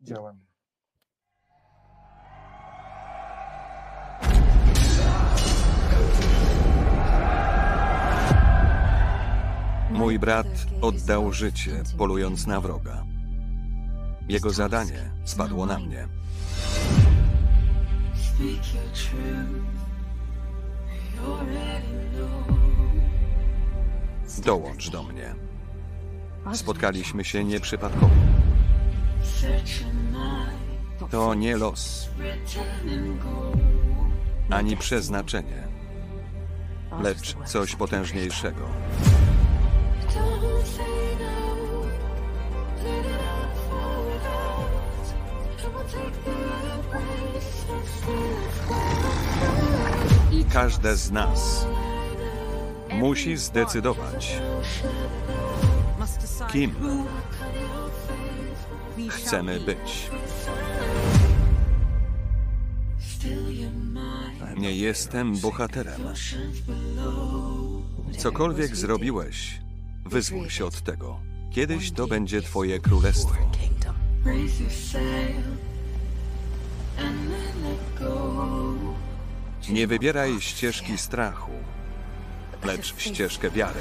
[0.00, 0.48] dziełem.
[9.90, 10.46] Mój brat
[10.80, 13.04] oddał życie, polując na wroga.
[14.28, 16.08] Jego zadanie spadło na mnie.
[24.44, 25.34] Dołącz do mnie.
[26.52, 28.14] Spotkaliśmy się nieprzypadkowo.
[31.10, 32.08] To nie los,
[34.50, 35.68] ani przeznaczenie,
[37.02, 38.68] lecz coś potężniejszego.
[50.52, 51.66] Każde z nas
[52.92, 54.40] musi zdecydować,
[56.52, 56.74] kim
[59.10, 60.10] chcemy być.
[64.56, 66.00] Nie jestem bohaterem.
[68.18, 69.60] Cokolwiek zrobiłeś,
[70.04, 71.20] wyzwól się od tego.
[71.50, 73.34] Kiedyś to będzie Twoje królestwo.
[79.70, 81.52] Nie wybieraj ścieżki strachu,
[82.64, 83.80] lecz ścieżkę wiary.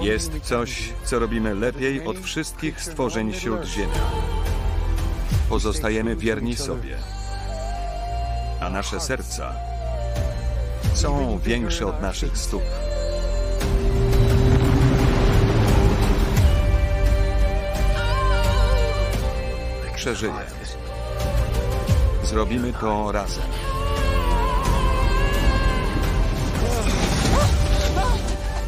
[0.00, 4.10] Jest coś, co robimy lepiej od wszystkich stworzeń śródziemia.
[5.48, 6.96] Pozostajemy wierni sobie,
[8.60, 9.52] a nasze serca
[10.94, 12.62] są większe od naszych stóp.
[19.96, 20.32] Przeżyję.
[22.24, 23.44] Zrobimy to razem.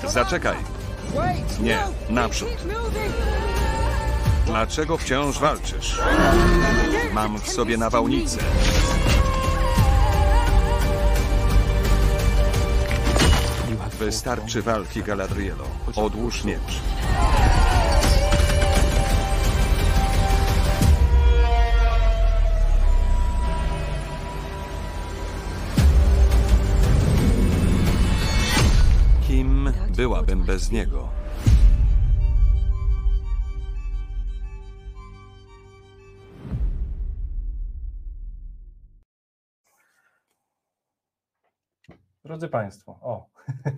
[0.09, 0.78] Zaczekaj.
[1.61, 1.79] Nie,
[2.11, 2.49] naprzód.
[4.47, 6.01] Dlaczego wciąż walczysz?
[7.13, 8.39] Mam w sobie nawałnicę.
[13.99, 15.65] Wystarczy walki, Galadrielo.
[15.97, 16.81] Odłóż miecz.
[29.99, 31.09] Byłabym bez niego?
[42.25, 43.31] Drodzy Państwo, o,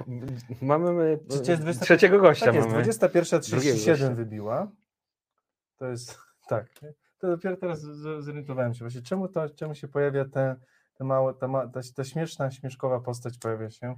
[0.62, 2.46] Mamy jest 20 trzeciego gościa.
[2.46, 2.82] tak jest, mamy.
[2.82, 4.68] 21.37 wybiła.
[5.76, 6.66] To jest, tak,
[7.18, 7.80] to dopiero teraz
[8.18, 10.56] zorientowałem się właśnie, czemu, to, czemu się pojawia te,
[10.94, 13.94] te małe, ta, ta, ta śmieszna, śmieszkowa postać pojawia się.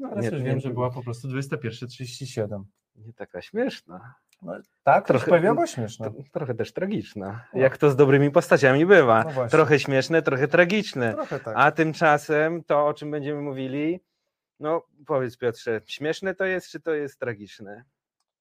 [0.00, 2.62] No, teraz Nie, nie, wiem, że była po prostu 21.37.
[2.96, 4.14] Nie taka śmieszna.
[4.42, 4.52] No,
[4.82, 6.10] tak, Trochę- była śmieszna.
[6.10, 7.44] To, trochę też tragiczna.
[7.54, 7.60] No.
[7.60, 9.24] Jak to z dobrymi postaciami bywa.
[9.36, 11.12] No trochę śmieszne, trochę tragiczne.
[11.12, 11.54] Trochę tak.
[11.56, 14.00] A tymczasem to, o czym będziemy mówili,
[14.60, 17.84] no powiedz Piotrze, śmieszne to jest, czy to jest tragiczne?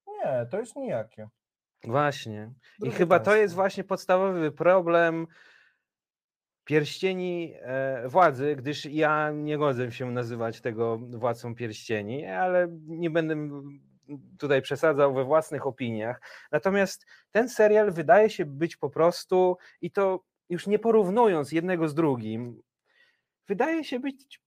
[0.08, 1.28] Nie, to jest nijakie.
[1.84, 2.54] Właśnie.
[2.84, 5.28] I chyba to jest właśnie podstawowy problem
[6.72, 13.36] pierścieni e, władzy, gdyż ja nie godzę się nazywać tego władcą pierścieni, ale nie będę
[14.38, 16.22] tutaj przesadzał we własnych opiniach.
[16.52, 21.94] Natomiast ten serial wydaje się być po prostu, i to już nie porównując jednego z
[21.94, 22.62] drugim,
[23.48, 24.42] wydaje się być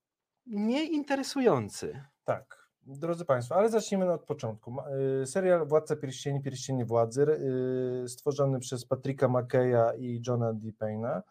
[0.45, 2.03] nieinteresujący.
[2.23, 4.77] Tak, drodzy Państwo, ale zacznijmy od początku.
[5.21, 7.25] Y, Serial Władca Pierścieni, Pierścienie Władzy,
[8.03, 10.71] y, stworzony przez Patricka McKeya i Johna D.
[10.79, 11.23] Payna.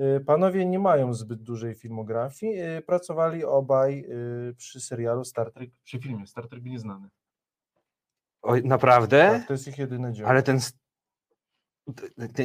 [0.00, 2.62] Y, Panowie nie mają zbyt dużej filmografii.
[2.62, 4.04] y, Pracowali obaj
[4.50, 7.08] y, przy serialu Star Trek, przy filmie Star Trek Nieznany.
[8.42, 9.28] Oj, naprawdę?
[9.30, 10.28] Tak, to jest ich jedyne dzieło.
[10.30, 10.58] Ale ten.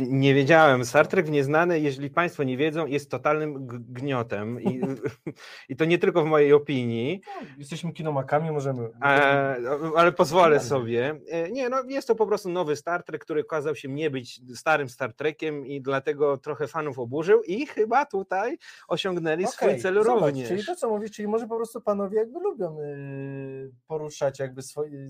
[0.01, 0.85] Nie wiedziałem.
[0.85, 4.61] Star Trek w Nieznane, jeżeli Państwo nie wiedzą, jest totalnym gniotem.
[4.61, 4.81] I,
[5.69, 8.89] I to nie tylko w mojej opinii, No, jesteśmy kinomakami, możemy...
[9.03, 9.55] e,
[9.95, 11.19] ale pozwolę sobie.
[11.29, 14.41] E, Nie, no jest to po prostu nowy Star Trek, który okazał się nie być
[14.55, 20.03] starym Star Trekiem i dlatego trochę fanów oburzył i chyba tutaj osiągnęli swój Okej, cel
[20.03, 20.47] zobacz, również.
[20.47, 25.07] Czyli to, co mówisz, czyli może po prostu panowie jakby lubią yy, poruszać jakby swoje,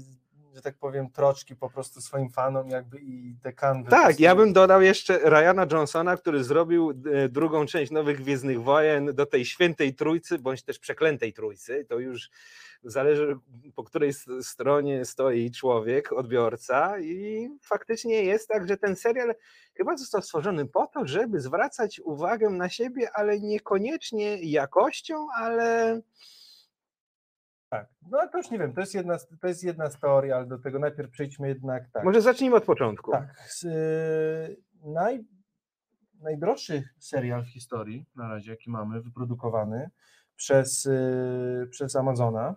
[0.53, 4.81] że tak powiem, troczki po prostu swoim fanom jakby i po Tak, ja bym dodał
[4.81, 10.39] jeszcze Ryana Johnsona, który zrobił e, drugą część Nowych Gwiezdnych Wojen do tej świętej trójcy,
[10.39, 11.85] bądź też przeklętej trójcy.
[11.89, 12.29] To już
[12.83, 13.37] zależy,
[13.75, 16.99] po której stronie stoi człowiek, odbiorca.
[16.99, 19.35] I faktycznie jest tak, że ten serial
[19.73, 26.01] chyba został stworzony po to, żeby zwracać uwagę na siebie, ale niekoniecznie jakością, ale
[27.73, 30.45] Tak, no to już nie wiem, to jest jedna, to jest jedna z teorii, ale
[30.45, 32.03] do tego najpierw przejdźmy jednak tak.
[32.03, 33.11] może zacznijmy od początku.
[33.11, 35.25] Tak, y, naj,
[36.19, 39.89] najdroższy serial w historii na razie, jaki mamy, wyprodukowany
[40.35, 42.55] przez, y, przez Amazona.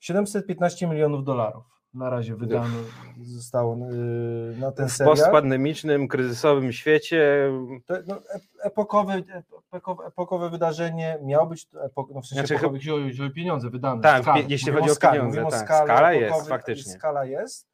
[0.00, 1.64] 715 milionów dolarów
[1.94, 2.74] na razie wydano,
[3.22, 5.16] zostało y, na ten W serial.
[5.16, 7.50] postpandemicznym, kryzysowym świecie
[7.86, 9.22] To, no, ep- epokowe,
[9.70, 14.02] epokowe, epokowe wydarzenie miało być, epok, no w sensie Znaczy, epokowe, wzięły, wzięły pieniądze wydane.
[14.02, 14.38] Tak, skala.
[14.48, 16.92] jeśli chodzi o skali, pieniądze, o tak, skale, skala jest, faktycznie.
[16.92, 17.68] Skala jest.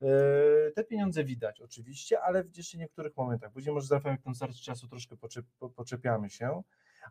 [0.00, 3.52] Yy, Te pieniądze widać oczywiście, ale w jeszcze niektórych momentach.
[3.52, 6.62] Później może za jak starczy czasu troszkę poczep, po- poczepiamy się.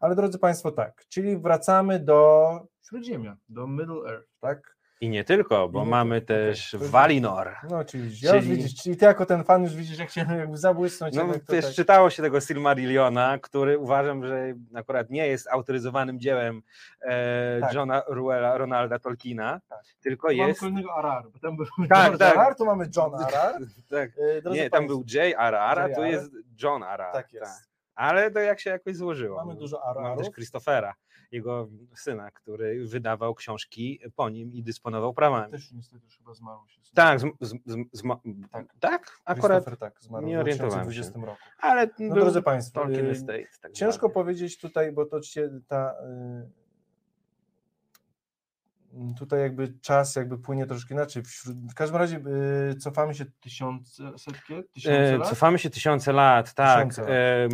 [0.02, 2.50] Ale drodzy Państwo, tak, czyli wracamy do
[2.82, 4.79] Śródziemia, do Middle Earth, tak?
[5.02, 7.56] I nie tylko, bo nie mamy tylko, też jest- Valinor.
[7.70, 10.58] No oczywiście, ja Czyli- widzisz, czyli ty jako ten fan już widzisz, jak się jakby
[10.58, 11.16] zabłysnąć.
[11.16, 11.76] No, jednak wiesz, tutaj.
[11.76, 16.62] czytało się tego Silmarilliona, który uważam, że akurat nie jest autoryzowanym dziełem
[17.02, 17.74] e, Tak.
[17.74, 19.80] Johna Ruella, Ronalda Tolkiena, Tak.
[20.02, 20.60] tylko Tu Mamy jest...
[20.60, 22.38] kolejnego Araru, bo tam był Tak, George tak.
[22.38, 23.54] Arar, tu mamy John Arar.
[23.90, 24.12] Tak.
[24.44, 26.32] Drodzy Nie, tam państwo, był J.R.R., a tu jest
[26.64, 27.14] John R.R.
[27.14, 27.70] Tak jest.
[27.96, 29.38] Ale to jak się jakoś złożyło.
[29.46, 30.36] Mamy dużo Mamy też Ararów.
[30.36, 30.94] Christophera,
[31.32, 35.52] jego syna, który wydawał książki po nim i dysponował prawami.
[35.52, 36.82] Też niestety chyba zmarł się.
[36.94, 37.56] Tak, z, z,
[37.92, 38.04] z,
[38.52, 38.66] Tak.
[38.80, 39.20] tak?
[39.26, 41.42] Akurat, tak zmarł nie w orientowałem 2020 roku.
[41.58, 43.46] ale No był drodzy Państwo, Tolkien yy, Estate.
[43.62, 46.60] Tak ciężko powiedzieć tutaj, bo to oczywiście ta y,
[49.18, 51.24] tutaj jakby czas jakby płynie troszkę inaczej.
[51.24, 52.22] Wśród, w każdym razie
[52.72, 55.30] y, cofamy się tysiące, setkie, tysiące E, lat?
[55.30, 56.88] Cofamy się tysiące lat, tak.
[56.88, 57.52] Tysiące lat.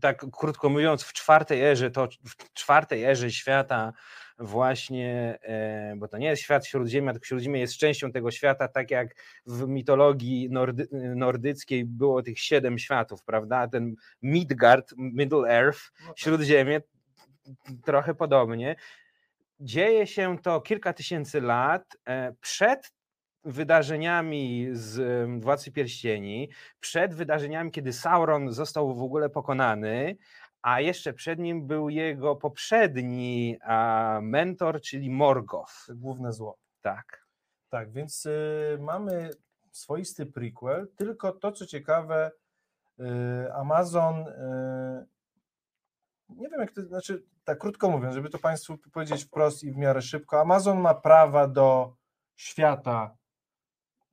[0.00, 3.92] Tak krótko mówiąc, w czwartej erze, to w czwartej erze świata
[4.38, 8.90] właśnie, e, bo to nie jest świat Śródziemia, tylko Śródziemie jest częścią tego świata, tak
[8.90, 9.14] jak
[9.46, 13.68] w mitologii nordy, nordyckiej było tych siedem światów, prawda?
[13.68, 16.18] Ten Midgard, Middle Earth, No tak.
[16.18, 16.80] Śródziemie,
[17.84, 18.76] trochę podobnie.
[19.60, 22.92] Dzieje się to kilka tysięcy lat e, przed
[23.44, 25.00] wydarzeniami z
[25.42, 26.48] Władcy Pierścieni,
[26.80, 30.16] przed wydarzeniami, kiedy Sauron został w ogóle pokonany,
[30.62, 33.58] a jeszcze przed nim był jego poprzedni
[34.22, 35.72] mentor, czyli Morgoth.
[35.94, 36.58] Główne zło.
[36.80, 37.24] Tak.
[37.68, 39.30] Tak, więc y, mamy
[39.72, 42.30] swoisty prequel, tylko to, co ciekawe,
[43.00, 43.04] y,
[43.52, 45.06] Amazon, y,
[46.28, 49.76] nie wiem jak to, znaczy, tak krótko mówiąc, żeby to Państwu powiedzieć wprost i w
[49.76, 51.96] miarę szybko, Amazon ma prawa do
[52.36, 53.16] świata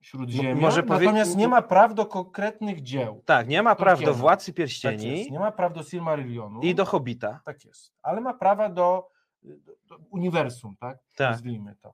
[0.01, 3.23] Śródziemia, może powie- natomiast nie ma praw do konkretnych dzieł.
[3.25, 4.13] Tak, nie ma praw do.
[4.13, 5.31] Władcy Tak Pierścieni jest.
[5.31, 6.61] Nie ma praw do Silmarillionu.
[6.61, 7.39] i do Hobbita.
[7.45, 9.09] Tak jest, ale ma prawa do,
[9.43, 10.97] do, do uniwersum, tak?
[11.15, 11.31] Tak.
[11.31, 11.93] Nazwijmy to.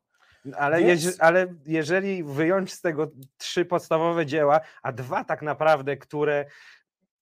[0.57, 6.45] Ale, Więc- ale jeżeli wyjąć z tego trzy podstawowe dzieła, a dwa tak naprawdę, które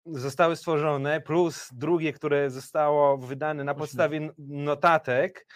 [0.06, 5.48] zostały stworzone, plus drugie, które zostało wydane na podstawie notatek,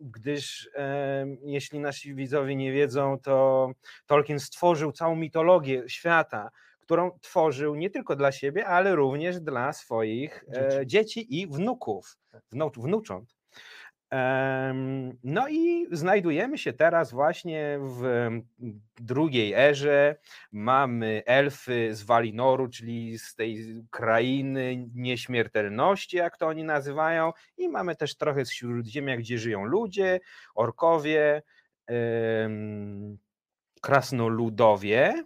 [0.00, 3.70] gdyż e, jeśli nasi widzowie nie wiedzą, to
[4.06, 10.44] Tolkien stworzył całą mitologię świata, którą tworzył nie tylko dla siebie, ale również dla swoich
[10.48, 10.76] Dzieci.
[10.76, 12.16] e, dzieci i wnuków,
[12.52, 13.35] wnu, wnucząt.
[15.24, 18.28] No i znajdujemy się teraz właśnie w
[19.00, 20.16] drugiej erze.
[20.52, 27.96] Mamy elfy z Walinoru, czyli z tej krainy nieśmiertelności, jak to oni nazywają, i mamy
[27.96, 30.20] też trochę z Śródziemia, gdzie żyją ludzie,
[30.54, 31.42] orkowie,
[33.80, 35.24] krasnoludowie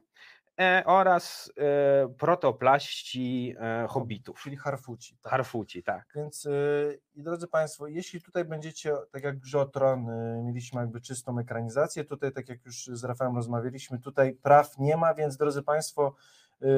[0.85, 5.17] oraz e, protoplaści e, hobbitów, Czyli harfuci.
[5.23, 5.31] Tak.
[5.31, 6.13] harfuci, tak.
[6.15, 11.01] Więc y, i drodzy Państwo, jeśli tutaj będziecie, tak jak Grze Tron, y, mieliśmy jakby
[11.01, 15.63] czystą ekranizację, tutaj tak jak już z Rafałem rozmawialiśmy, tutaj praw nie ma, więc drodzy
[15.63, 16.15] Państwo,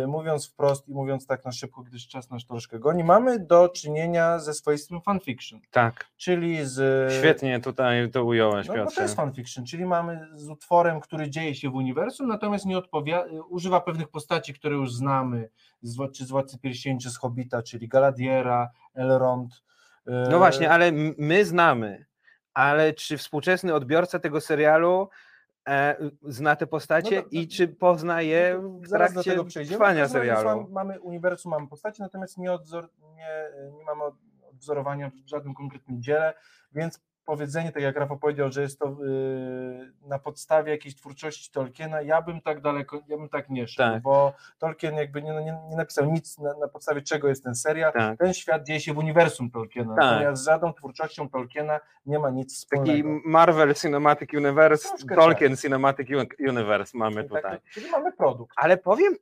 [0.07, 4.39] mówiąc wprost i mówiąc tak na szybko, gdyż czas nasz troszkę goni, mamy do czynienia
[4.39, 7.13] ze swoistym fanfiction, Tak, czyli z...
[7.13, 11.55] świetnie tutaj to ująłeś, No, bo to jest fanfiction, czyli mamy z utworem, który dzieje
[11.55, 15.49] się w uniwersum, natomiast nie odpowiada, używa pewnych postaci, które już znamy,
[15.83, 19.53] z, czy z Władcy Pierścieni, czy z Hobbita, czyli Galadiera, Elrond.
[20.09, 22.07] y, No właśnie, ale my znamy,
[22.55, 25.09] ale czy współczesny odbiorca tego serialu
[26.23, 29.77] zna te postacie No to- i czy pozna je w Zaraz do tego przejdziemy.
[29.79, 30.45] trwania serialu?
[30.49, 34.15] Mamy, mamy uniwersum, mamy postacie, natomiast nie, odzor, nie, nie mamy od-
[34.51, 36.35] odwzorowania w żadnym konkretnym dziele,
[36.73, 42.03] więc powiedzenie, tak jak Rafał powiedział, że jest to yy, na podstawie jakiejś twórczości Tolkiena,
[42.03, 44.03] ja bym tak daleko, ja bym tak nie szedł, Tak.
[44.03, 47.93] bo Tolkien jakby nie, nie, nie napisał nic na, na podstawie czego jest ten serial.
[47.93, 48.19] Tak.
[48.19, 50.05] Ten świat dzieje się w uniwersum Tolkiena, Tak.
[50.05, 52.93] natomiast z żadną twórczością Tolkiena nie ma nic wspólnego.
[52.93, 57.59] Taki Marvel Cinematic Universe, Troszkę Tolkien Cinematic Uni- Universe mamy Czyli tak, tutaj.
[57.73, 58.53] czyli mamy produkt.
[58.57, 59.15] Ale powiem,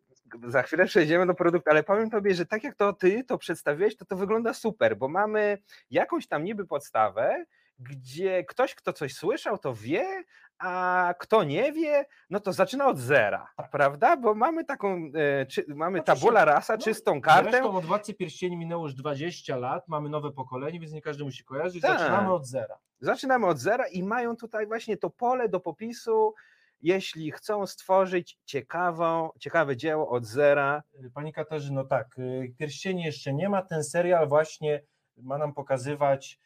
[0.46, 3.96] za chwilę przejdziemy do produktu, ale powiem tobie, że tak jak to ty to przedstawiłeś,
[3.96, 5.58] to to wygląda super, bo mamy
[5.90, 7.44] jakąś tam niby podstawę,
[7.80, 10.24] gdzie ktoś, kto coś słyszał, to wie,
[10.58, 14.16] a kto nie wie, no to zaczyna od zera, prawda?
[14.16, 16.08] Bo mamy taką, e, czy, mamy Tak.
[16.08, 17.50] Oczywiście, tabula rasa, no, czystą kartę.
[17.50, 21.44] Zresztą od Władcy Pierścieni minęło już 20 lat, mamy nowe pokolenie, więc nie każdy musi
[21.44, 21.82] kojarzyć.
[21.82, 21.98] Tak.
[21.98, 22.78] Zaczynamy od zera.
[23.00, 26.34] Zaczynamy od zera i mają tutaj właśnie to pole do popisu,
[26.82, 30.82] jeśli chcą stworzyć ciekawą, ciekawe dzieło od zera.
[31.04, 34.82] Y, Pani Katarzyno, tak, y, Pierścieni jeszcze nie ma, ten serial właśnie
[35.16, 36.38] ma nam pokazywać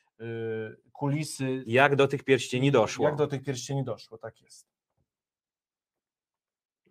[0.93, 1.65] kulisy.
[1.67, 3.07] Jak do tych pierścieni doszło.
[3.07, 4.74] Jak do tych pierścieni doszło, tak jest.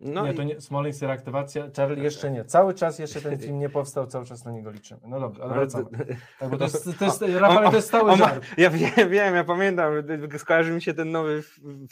[0.00, 2.44] No nie, to nie, Smoleńsk reaktywacja, Charlie jeszcze nie.
[2.44, 5.00] Cały czas jeszcze ten film nie powstał, cały czas na niego liczymy.
[5.06, 5.84] No dobrze, ale wracamy.
[5.84, 6.04] to-
[6.38, 8.44] Tak, bo to jest, to jest, Rafał, to jest stały ma- żart.
[8.58, 9.92] Ja wiem, wiem, ja pamiętam,
[10.38, 11.42] skojarzy mi się ten nowy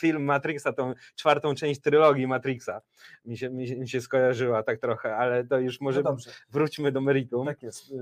[0.00, 2.80] film Matrixa, tą czwartą część trylogii Matrixa.
[3.24, 6.16] Mi się, mi się, mi się skojarzyła tak trochę, ale to już może No
[6.50, 7.46] wróćmy do meritum.
[7.46, 7.92] tak jest.
[7.92, 7.94] Y,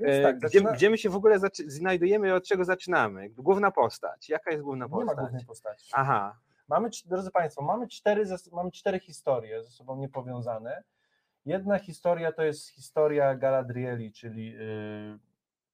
[0.00, 0.72] E, Więc tak, gdzie, zaczyna...
[0.72, 3.28] gdzie my się w ogóle znajdujemy i od czego zaczynamy?
[3.30, 4.28] Główna postać.
[4.28, 5.16] Jaka jest główna nie ma postać?
[5.18, 5.90] głównej postaci.
[5.94, 6.36] Aha,
[6.68, 10.82] Mamy, drodzy Państwo, mamy cztery, mamy cztery historie ze sobą niepowiązane.
[11.44, 15.18] Jedna historia to jest historia Galadrieli, czyli yy,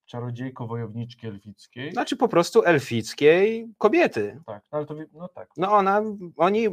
[0.06, 1.92] czarodziejko wojowniczki elfickiej.
[1.92, 4.40] znaczy po prostu elfickiej kobiety.
[4.46, 5.48] Tak, no ale to, no tak.
[5.56, 6.02] No ona,
[6.36, 6.68] oni,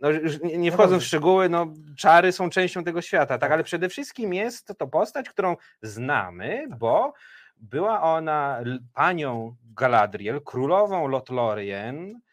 [0.00, 3.64] no nie nie No wchodząc w szczegóły, no czary są częścią tego świata, tak, ale
[3.64, 7.12] przede wszystkim jest to postać, którą znamy, bo
[7.56, 8.60] była ona
[8.94, 12.25] panią Galadriel, królową Lothlorien e,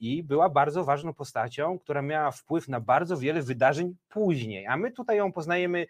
[0.00, 4.90] i była bardzo ważną postacią, która miała wpływ na bardzo wiele wydarzeń później, a my
[4.90, 5.86] tutaj ją poznajemy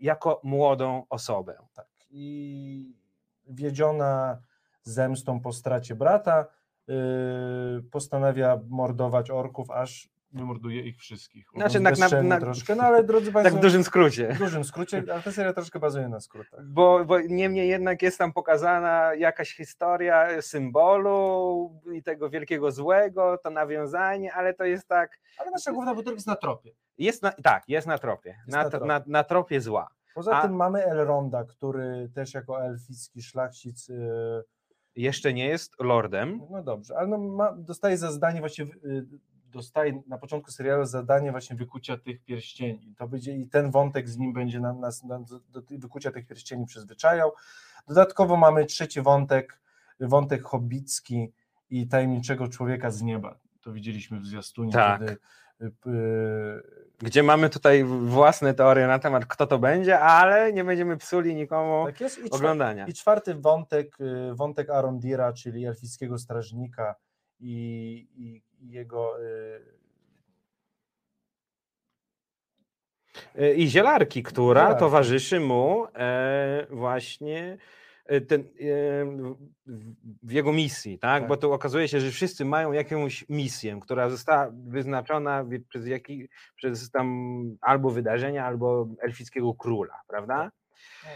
[0.00, 1.56] jako młodą osobę.
[1.74, 1.86] tak.
[2.10, 2.94] I
[3.46, 4.38] wiedziona
[4.82, 6.46] zemstą po stracie brata,
[6.88, 11.46] yy, postanawia mordować orków, aż wymorduje ich wszystkich.
[11.56, 14.28] Znaczy, tak na- bezczelnie na- troszkę, no ale drodzy Tak Państwo, w dużym skrócie.
[14.34, 16.64] w dużym skrócie, ale ta seria troszkę bazuje na skrótach.
[16.66, 23.50] Bo, bo niemniej jednak jest tam pokazana jakaś historia symbolu i tego wielkiego złego, to
[23.50, 26.70] nawiązanie, ale to jest tak, Ale nasza główna bohaterka jest na tropie.
[26.98, 28.86] jest na, tak, jest na tropie, Jest na, na na, tropie.
[28.86, 29.88] na, na tropie zła.
[30.14, 34.44] Poza A- tym mamy Elronda, który też jako elficki szlachcic, yy,
[34.96, 39.06] Jeszcze nie jest lordem, no dobrze, ale no ma, dostaje za zadanie właśnie, yy,
[39.54, 42.94] dostaje na początku serialu zadanie właśnie wykucia tych pierścieni.
[42.98, 46.26] To będzie i ten wątek z nim będzie na- nas na, do, do wykucia tych
[46.26, 47.32] pierścieni przyzwyczajał.
[47.88, 49.60] Dodatkowo mamy trzeci wątek,
[50.00, 51.32] wątek hobbicki
[51.70, 53.38] i tajemniczego człowieka z nieba.
[53.62, 55.00] To widzieliśmy w zwiastunie, Tak.
[55.00, 55.16] kiedy
[55.60, 60.96] yy, yy, gdzie mamy tutaj własne teorie na temat, kto to będzie, ale nie będziemy
[60.96, 62.18] psuli nikomu tak jest.
[62.18, 62.86] I czwa- oglądania.
[62.86, 66.94] I czwarty wątek, y, wątek Arondira, czyli elfickiego strażnika
[67.40, 67.52] i,
[68.16, 69.74] i, i jego y,
[73.38, 74.80] E, I zielarki, która Zielarki.
[74.80, 77.58] towarzyszy mu e, właśnie
[78.06, 78.44] e, ten, e,
[80.22, 81.22] w- jego misji, tak?
[81.22, 81.28] Tak.
[81.28, 86.90] Bo tu okazuje się, że wszyscy mają jakąś misję, która została wyznaczona przez, jaki, przez
[86.90, 87.06] tam
[87.60, 90.50] albo wydarzenia, albo elfickiego króla, prawda?
[91.04, 91.08] E,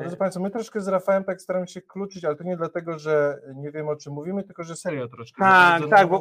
[0.00, 3.40] Drodzy Państwo, my troszkę z Rafałem tak staramy się kluczyć, ale to nie dlatego, że
[3.54, 6.18] nie wiem o czym mówimy, tylko że serial troszkę Tak, tak, bo-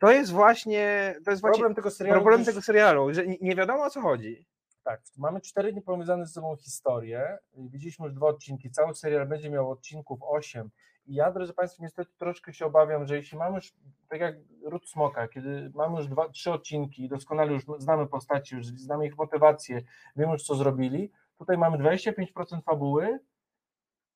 [0.00, 3.84] to jest właśnie, to jest właśnie Problem tego serialu, problem tego serialu, że nie- wiadomo
[3.84, 4.46] o co chodzi.
[4.84, 7.38] Tak, mamy cztery niepowiązane ze sobą historie.
[7.56, 8.70] Widzieliśmy już dwa odcinki.
[8.70, 10.70] Cały serial będzie miał odcinków 8.
[11.06, 13.72] I ja, drodzy Państwo, niestety troszkę się obawiam, że jeśli mamy już,
[14.08, 14.34] tak jak
[14.64, 19.16] Ród Smoka, kiedy mamy już dwa, trzy odcinki, doskonale już znamy postaci, już znamy ich
[19.18, 19.82] motywację,
[20.16, 23.18] wiemy już co zrobili, tutaj mamy 25% fabuły,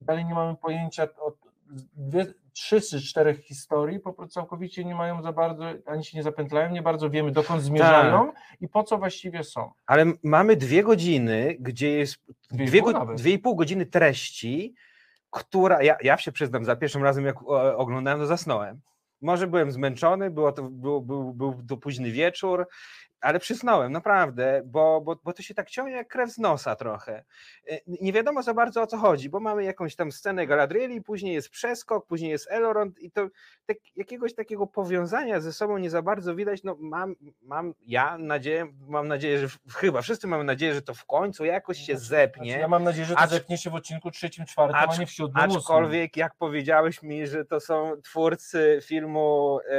[0.01, 1.37] dalej nie mamy pojęcia, od,
[1.97, 6.22] dwie, trzy czy czterech historii po prostu całkowicie nie mają za bardzo, ani się nie
[6.22, 9.72] zapętlają, nie bardzo wiemy dokąd zmierzają i po co właściwie są.
[9.87, 12.16] Ale mamy dwie godziny, gdzie jest
[12.51, 14.75] Dwie dwie, pół go, dwie i pół godziny treści,
[15.31, 17.37] która, ja, ja się przyznam, za pierwszym razem jak
[17.77, 18.81] oglądałem, to zasnąłem.
[19.20, 22.66] Może byłem zmęczony, było to, był, był, był to późny wieczór,
[23.25, 27.25] ale przysnąłem, naprawdę, bo, bo, bo to się tak ciągnie jak krew z nosa trochę.
[27.70, 31.35] E, Nie wiadomo za bardzo o co chodzi, bo mamy jakąś tam scenę Galadrieli, później
[31.35, 33.29] jest przeskok, później jest Elrond i to
[33.66, 36.62] tak, jakiegoś takiego powiązania ze sobą nie za bardzo widać.
[36.62, 41.05] No mam, mam ja nadzieję, mam nadzieję, że chyba wszyscy mamy nadzieję, że to w
[41.05, 42.45] końcu jakoś się zepnie.
[42.45, 44.99] Znaczy, ja mam nadzieję, że to Acz- zepnie się w odcinku trzecim, czwartym, a Acz-
[45.01, 45.59] nie w siódmym, ósmym.
[45.59, 49.70] Aczkolwiek, jak powiedziałeś mi, że to są twórcy filmu e,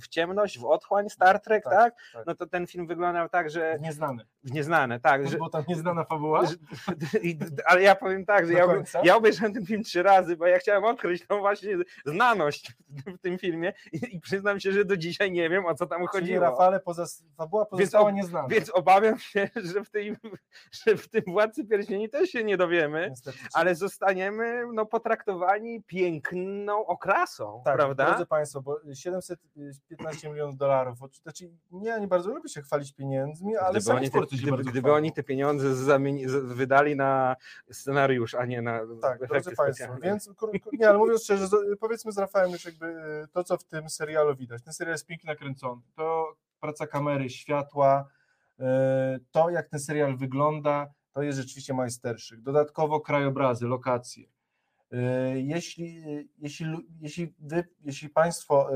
[0.00, 1.94] w ciemność, w otchłań Star Trek, Tak, tak?
[2.12, 2.26] tak.
[2.26, 4.24] No to ten film wyglądał tak, że Nieznany.
[4.44, 5.28] w nieznane, tak.
[5.28, 6.46] Że, Bo tam nieznana fabuła?
[6.46, 6.54] że,
[7.28, 8.66] i, ale ja powiem tak, że ja,
[9.04, 11.76] ja obejrzałem ten film trzy razy, bo ja chciałem odkryć tą właśnie
[12.06, 12.72] znaność
[13.06, 15.98] w tym filmie i, i przyznam się, że do dzisiaj nie wiem, o co tam
[15.98, 16.40] Czyli chodziło.
[16.40, 17.04] Rafale, poza,
[17.36, 18.48] fabuła Więc pozostała ob- nieznana.
[18.48, 20.16] Więc obawiam się, że w, tej,
[20.86, 23.38] że w tym Władcy Pierścieni też się nie dowiemy, Niestety.
[23.54, 28.06] ale zostaniemy no, potraktowani piękną okrasą, Tak, prawda?
[28.06, 33.80] drodzy Państwo, bo 715 milionów dolarów, znaczy nie, nie bardzo lubię się chwalić pieniędzmi, ale
[33.80, 37.36] Gdyby, oni te, gdyby, gdyby oni te pieniądze zamieni, wydali na
[37.70, 40.30] scenariusz, a nie na Tak, drodzy Państwo, więc
[40.72, 41.46] nie, ale mówiąc szczerze,
[41.80, 44.62] powiedzmy z Rafałem już jakby y, to, co w tym serialu widać.
[44.62, 45.82] Ten serial jest pięknie nakręcony.
[45.94, 48.08] To praca kamery, światła,
[48.60, 48.64] y,
[49.30, 52.40] to jak ten serial wygląda, to jest rzeczywiście majsterszyk.
[52.40, 54.24] Dodatkowo krajobrazy, lokacje.
[54.92, 54.96] Y,
[55.40, 56.02] Jeśli,
[56.38, 56.66] jeśli,
[57.00, 58.68] jeśli, wy, jeśli Państwo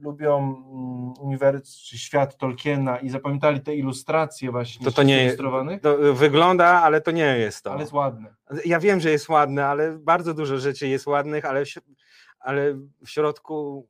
[0.00, 5.26] lubią mm, uniwers czy świat Tolkiena i zapamiętali te ilustracje właśnie To to nie jest-
[5.26, 7.72] ilustrowanych, To y, wygląda, ale to nie jest to.
[7.72, 8.34] ale jest ładne.
[8.64, 11.68] Ja wiem, że jest ładne, ale bardzo dużo rzeczy jest ładnych, ale w,
[12.40, 12.74] ale
[13.04, 13.88] w środku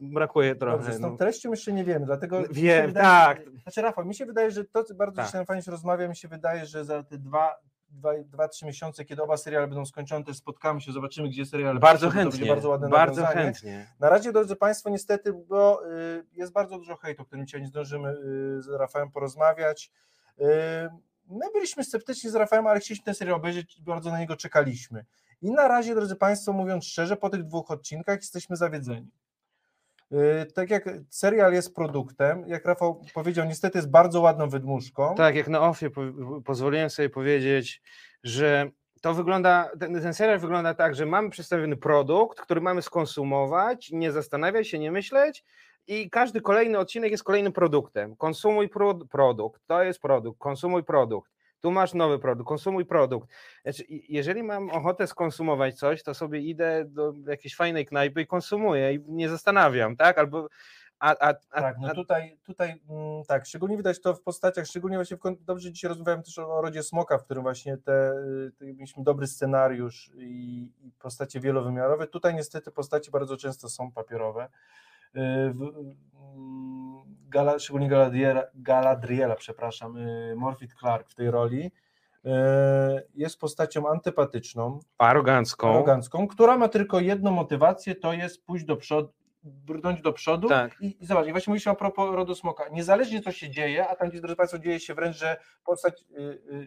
[0.00, 0.76] brakuje trochę.
[0.78, 1.08] Dobrze, z no.
[1.10, 3.40] tą treścią jeszcze nie wiemy, dlatego się Wiem, wydaje, tak.
[3.62, 5.34] Znaczy Rafał, mi się wydaje, że to bardzo Tak.
[5.34, 7.54] nam fajnie się rozmawia, mi się wydaje, że za te dwa,
[7.94, 11.78] dwa, dwa, trzy miesiące, kiedy oba seriale będą skończone, też spotkamy się, zobaczymy, gdzie serial
[11.78, 13.44] Bardzo będzie chętnie, bardzo ładne bardzo nawiązanie.
[13.44, 13.86] chętnie.
[14.00, 17.66] Na razie, drodzy Państwo, niestety, bo y, jest bardzo dużo hejtu, o którym dzisiaj nie
[17.66, 19.90] zdążymy y, z Rafałem porozmawiać.
[20.40, 20.44] Y,
[21.28, 25.04] my byliśmy sceptyczni z Rafałem, ale chcieliśmy ten serial obejrzeć i bardzo na niego czekaliśmy.
[25.42, 29.10] I na razie, drodzy Państwo, mówiąc szczerze, po tych dwóch odcinkach jesteśmy zawiedzeni.
[30.12, 35.14] Y, Tak jak serial jest produktem, jak Rafał powiedział, niestety jest bardzo ładną wydmuszką.
[35.14, 36.00] Tak, jak na ofie po,
[36.44, 37.82] pozwoliłem sobie powiedzieć,
[38.22, 38.70] że
[39.02, 44.12] to wygląda, ten, ten serial wygląda tak, że mamy przedstawiony produkt, który mamy skonsumować, nie
[44.12, 45.44] zastanawiać się, nie myśleć
[45.86, 48.16] i każdy kolejny odcinek jest kolejnym produktem.
[48.16, 51.33] Konsumuj pro, produkt, to jest produkt, konsumuj produkt.
[51.64, 53.28] Tu masz nowy produkt, konsumuj produkt.
[53.62, 58.94] Znaczy, jeżeli mam ochotę skonsumować coś, to sobie idę do jakiejś fajnej knajpy i konsumuję
[58.94, 60.18] i nie zastanawiam, tak?
[60.18, 60.48] Albo
[60.98, 64.96] a, a, a, Tak, no tutaj, tutaj mm, tak, szczególnie widać to w postaciach, szczególnie
[64.96, 68.52] właśnie w, dobrze dzisiaj rozmawiałem też o, o Rodzie Smoka, w którym właśnie te, y,
[68.58, 72.06] te mieliśmy dobry scenariusz i, i postacie wielowymiarowe.
[72.06, 74.48] Tutaj niestety postacie bardzo często są papierowe.
[75.16, 75.94] Y, mm,
[77.28, 81.70] Gala, szczególnie Galadriela, Galadriela, przepraszam, y, Morfit Clark w tej roli
[82.26, 82.30] y,
[83.14, 85.70] jest postacią antypatyczną, arogancką.
[85.70, 89.12] arogancką, która ma tylko jedną motywację, to jest pójść do przodu,
[89.42, 90.76] brnąć do przodu Tak.
[90.80, 93.96] i, i zobacz, i właśnie mówiliśmy a propos rodu smoka, niezależnie co się dzieje, a
[93.96, 96.04] tam gdzie, drodzy Państwo, dzieje się wręcz, że postać,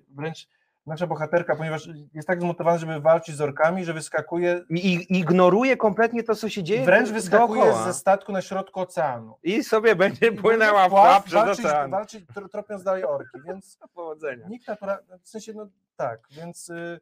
[0.09, 0.47] wręcz
[0.87, 6.23] nasza bohaterka, ponieważ jest tak zmotywowana, żeby walczyć z orkami, że wyskakuje, I ignoruje kompletnie
[6.23, 6.85] to, co się dzieje.
[6.85, 7.83] wręcz wyskakuje dookoła.
[7.85, 9.37] ze statku na środku oceanu.
[9.43, 11.91] I sobie będzie płynęła w pław, przez walczyć, ocean.
[11.91, 14.47] walczyć, tro- tropiąc dalej orki, więc Powodzenia.
[14.47, 16.99] nikt natura, w sensie, no tak, więc y,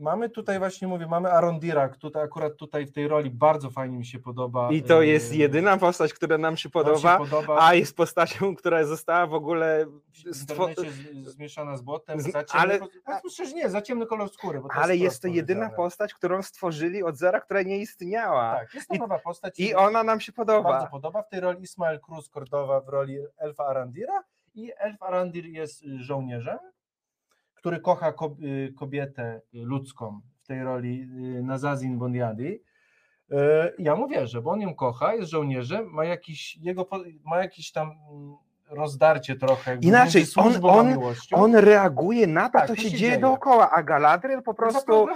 [0.00, 4.06] mamy tutaj właśnie, mówię, mamy Arondira, tutaj akurat tutaj w tej roli bardzo fajnie mi
[4.06, 4.70] się podoba.
[4.72, 7.56] I to y, jest jedyna postać, która nam się nam się podoba, podoba.
[7.60, 9.86] a jest postacią, która została w ogóle.
[10.32, 10.68] w Stwo...
[10.68, 14.60] z, zmieszana z błotem, za ciemny, ale- przecież nie, za ciemny kolor skóry.
[14.60, 18.54] To Ale jest to wprost jedyna postać, którą stworzyli od zera, która nie istniała.
[18.54, 19.60] Tak, jest to I- nowa postać.
[19.60, 20.86] I ona nam się bardzo podoba.
[20.86, 21.22] podoba.
[21.22, 24.24] W tej roli Ismael Cruz Cordowa w roli Elfa Arandira
[24.54, 26.58] i Elf Arandir jest żołnierzem,
[27.60, 31.02] który kocha ko- y, kobietę ludzką w tej roli
[31.38, 32.48] y, Nazazin Boniadi.
[32.52, 33.36] Y,
[33.78, 36.88] Ja mu wierzę, bo on ją kocha, jest żołnierzem, ma jakiś, jego,
[37.24, 38.36] ma jakiś tam mm,
[38.70, 39.78] rozdarcie trochę.
[39.80, 40.98] Inaczej, on- on-.
[41.32, 43.18] On reaguje na to, Tak, co to się się dzieje dzieje.
[43.22, 45.06] dookoła, a Galadriel po prostu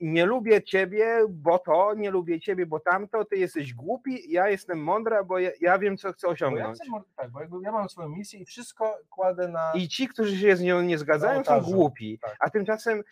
[0.00, 4.78] nie- lubię ciebie, bo to, nie lubię ciebie, bo tamto, ty jesteś głupi, ja jestem
[4.82, 6.78] mądra, bo ja, ja wiem, co chcę Bo ja, osiągnąć.
[6.78, 9.72] chcę, tak, bo ja mam swoją misję i wszystko kładę na.
[9.74, 12.18] I ci, którzy się z nią nie zgadzają, są głupi.
[12.22, 12.36] Tak.
[12.40, 13.02] A tymczasem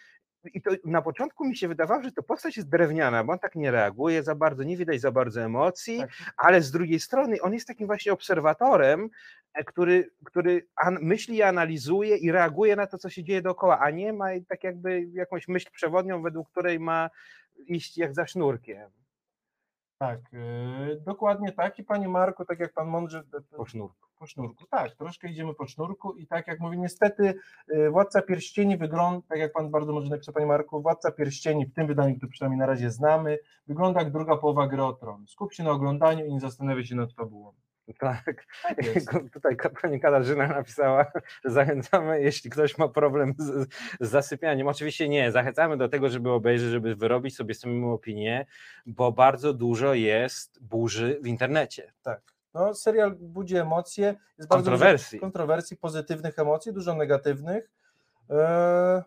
[0.45, 3.55] i to na początku mi się wydawało, że to postać jest drewniana, bo on tak
[3.55, 6.11] nie reaguje za bardzo, nie widać za bardzo emocji, Tak.
[6.37, 9.11] ale z drugiej strony on jest takim właśnie obserwatorem,
[9.55, 10.67] e, który, który
[11.01, 14.65] myśli i analizuje i reaguje na to, co się dzieje dookoła, a nie ma tak
[14.65, 17.11] jakby jakąś myśl przewodnią, według której ma
[17.67, 18.91] iść jak za sznurkiem
[19.99, 21.79] Tak, yy, dokładnie tak.
[21.79, 23.23] I panie Marku, tak jak pan mądrze
[23.57, 24.10] po sznurku.
[24.21, 24.65] Po sznurku.
[24.71, 27.35] Tak, troszkę idziemy po sznurku i tak jak mówię, niestety
[27.73, 31.75] y, Władca Pierścieni wygląda, tak jak pan bardzo może napisał, panie Marku, Władca Pierścieni w
[31.75, 35.27] tym wydaniu, które przynajmniej na razie znamy, wygląda jak druga połowa gry o tron.
[35.29, 37.53] Skup się na oglądaniu i nie zastanawiaj się nad fabułą.
[37.99, 38.77] Tak, Tak
[39.35, 41.07] tutaj pani Katarzyna napisała,
[41.45, 43.69] że zachęcamy, jeśli ktoś ma problem z,
[44.01, 44.69] z zasypianiem.
[44.69, 48.47] Oczywiście nie, zachęcamy do tego, żeby obejrzeć, żeby wyrobić sobie samemu opinię,
[48.87, 51.93] bo bardzo dużo jest burzy w internecie.
[52.03, 52.40] Tak.
[52.55, 54.05] No, serial budzi emocje,
[54.39, 55.19] jest bardzo Kontrowersji.
[55.19, 57.71] dużo kontrowersji, pozytywnych emocji, dużo negatywnych.
[58.31, 59.03] Eee,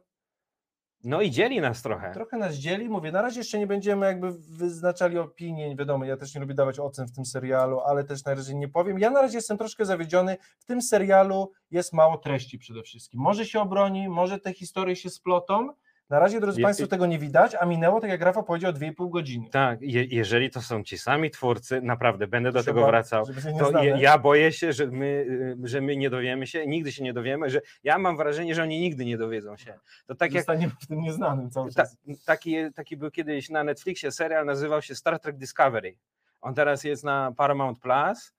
[1.06, 2.12] No i dzieli nas trochę.
[2.14, 6.36] Trochę nas dzieli, mówię, na razie jeszcze nie będziemy jakby wyznaczali opinii, wiadomo, ja też
[6.36, 9.00] nie lubię dawać ocen w tym serialu, ale też na razie nie powiem.
[9.00, 13.22] Ja na razie jestem troszkę zawiedziony, w tym serialu jest mało treści przede wszystkim.
[13.22, 15.70] Może się obroni, może te historie się splotą,
[16.10, 19.10] na razie, drodzy Je- Państwo, tego nie widać, a minęło, tak jak Rafa powiedział, 2,5
[19.10, 19.50] godziny.
[19.52, 23.26] Tak, je, jeżeli to są ci sami twórcy, naprawdę będę do Trzeba, tego wracał.
[23.60, 27.04] To je, ja boję się, że my, y, że my nie dowiemy się, nigdy się
[27.04, 29.74] nie dowiemy, że ja mam wrażenie, że oni nigdy nie dowiedzą się.
[30.06, 31.98] To tak jak Zostaniemy w tym nieznanym cały ta, czas.
[32.26, 35.96] taki, taki był kiedyś na Netflixie serial, nazywał się Star Trek Discovery.
[36.42, 38.34] On teraz jest na Paramount Plus.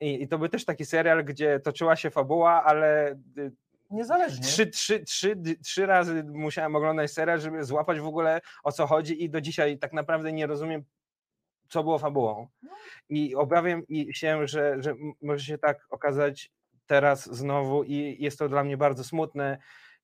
[0.00, 3.52] I, I to był też taki serial, gdzie toczyła się fabuła, ale y,
[3.90, 4.44] Niezależnie.
[4.44, 9.24] trzy, trzy, trzy, trzy razy musiałem oglądać serial, żeby złapać w ogóle o co chodzi
[9.24, 10.84] i do dzisiaj tak naprawdę nie rozumiem,
[11.68, 12.48] co było fabułą.
[13.08, 13.82] I obawiam
[14.12, 16.50] się, że, że może się tak okazać
[16.86, 19.58] teraz znowu i jest to dla mnie bardzo smutne,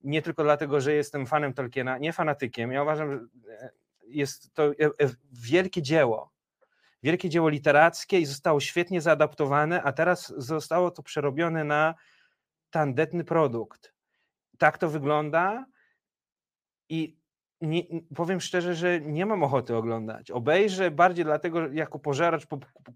[0.05, 2.73] nie tylko dlatego, że jestem fanem Tolkiena, nie fanatykiem.
[2.73, 3.19] Ja uważam, że
[3.51, 3.71] e,
[4.09, 6.33] jest to e, e, wielkie dzieło.
[7.03, 11.95] Wielkie dzieło literackie i zostało świetnie zaadaptowane, a teraz zostało to przerobione na
[12.77, 13.93] tandetny produkt.
[14.59, 15.67] Tak to wygląda
[16.89, 17.17] i
[17.61, 17.83] nie,
[18.15, 20.31] powiem szczerze, że nie mam ochoty oglądać.
[20.31, 22.47] Obejrzę bardziej dlatego, jako pożeracz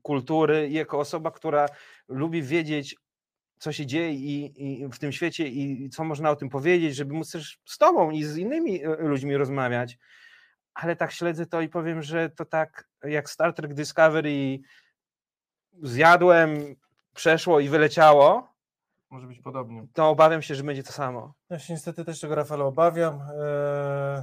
[0.03, 1.67] kultury i jako osoba, która
[2.09, 2.97] lubi wiedzieć,
[3.59, 7.15] co się dzieje i, i w tym świecie i co można o tym powiedzieć, żeby
[7.15, 9.99] móc też z tobą i z innymi e, ludźmi rozmawiać.
[10.75, 14.59] Ale tak śledzę to i powiem, że to tak jak Star Trek Discovery
[15.83, 16.77] zjadłem,
[17.15, 18.51] przeszło i wyleciało,
[19.11, 19.87] Może być podobnie.
[19.93, 21.35] to obawiam się, że będzie to samo.
[21.51, 23.15] Ja się niestety też tego Rafała obawiam.
[23.15, 24.23] Eee,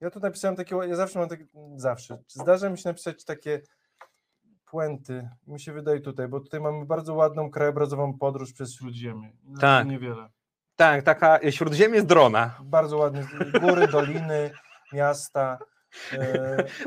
[0.00, 1.46] Ja tu napisałem takie, ja zawsze mam takie,
[1.76, 3.60] zawsze, zdarza mi się napisać takie
[4.70, 9.32] puenty, mi się wydaje tutaj, bo tutaj mamy bardzo ładną krajobrazową podróż przez Śródziemie.
[9.44, 9.86] No, Tak.
[9.86, 10.28] Niewiele.
[10.76, 12.58] Tak, taka śródziemie z drona.
[12.64, 13.26] Bardzo ładne
[13.60, 14.50] góry, doliny,
[14.92, 15.58] miasta.
[16.12, 16.18] Eee,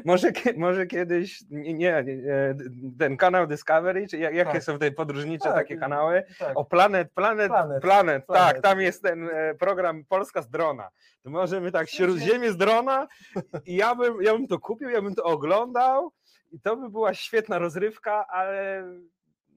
[0.06, 2.56] Może, może kiedyś, nie, nie, nie,
[3.00, 4.64] ten kanał Discovery, czy jak- jakie Tak.
[4.64, 6.24] są te podróżnicze Tak, takie kanały?
[6.40, 6.52] tak.
[6.58, 10.90] O Planet, Planet, Planet, Planet, tak, tam jest ten e, program Polska z drona.
[11.24, 13.08] To możemy tak śródziemie z drona
[13.66, 16.12] i ja bym, ja bym to kupił, ja bym to oglądał
[16.52, 18.84] i to by była świetna rozrywka, ale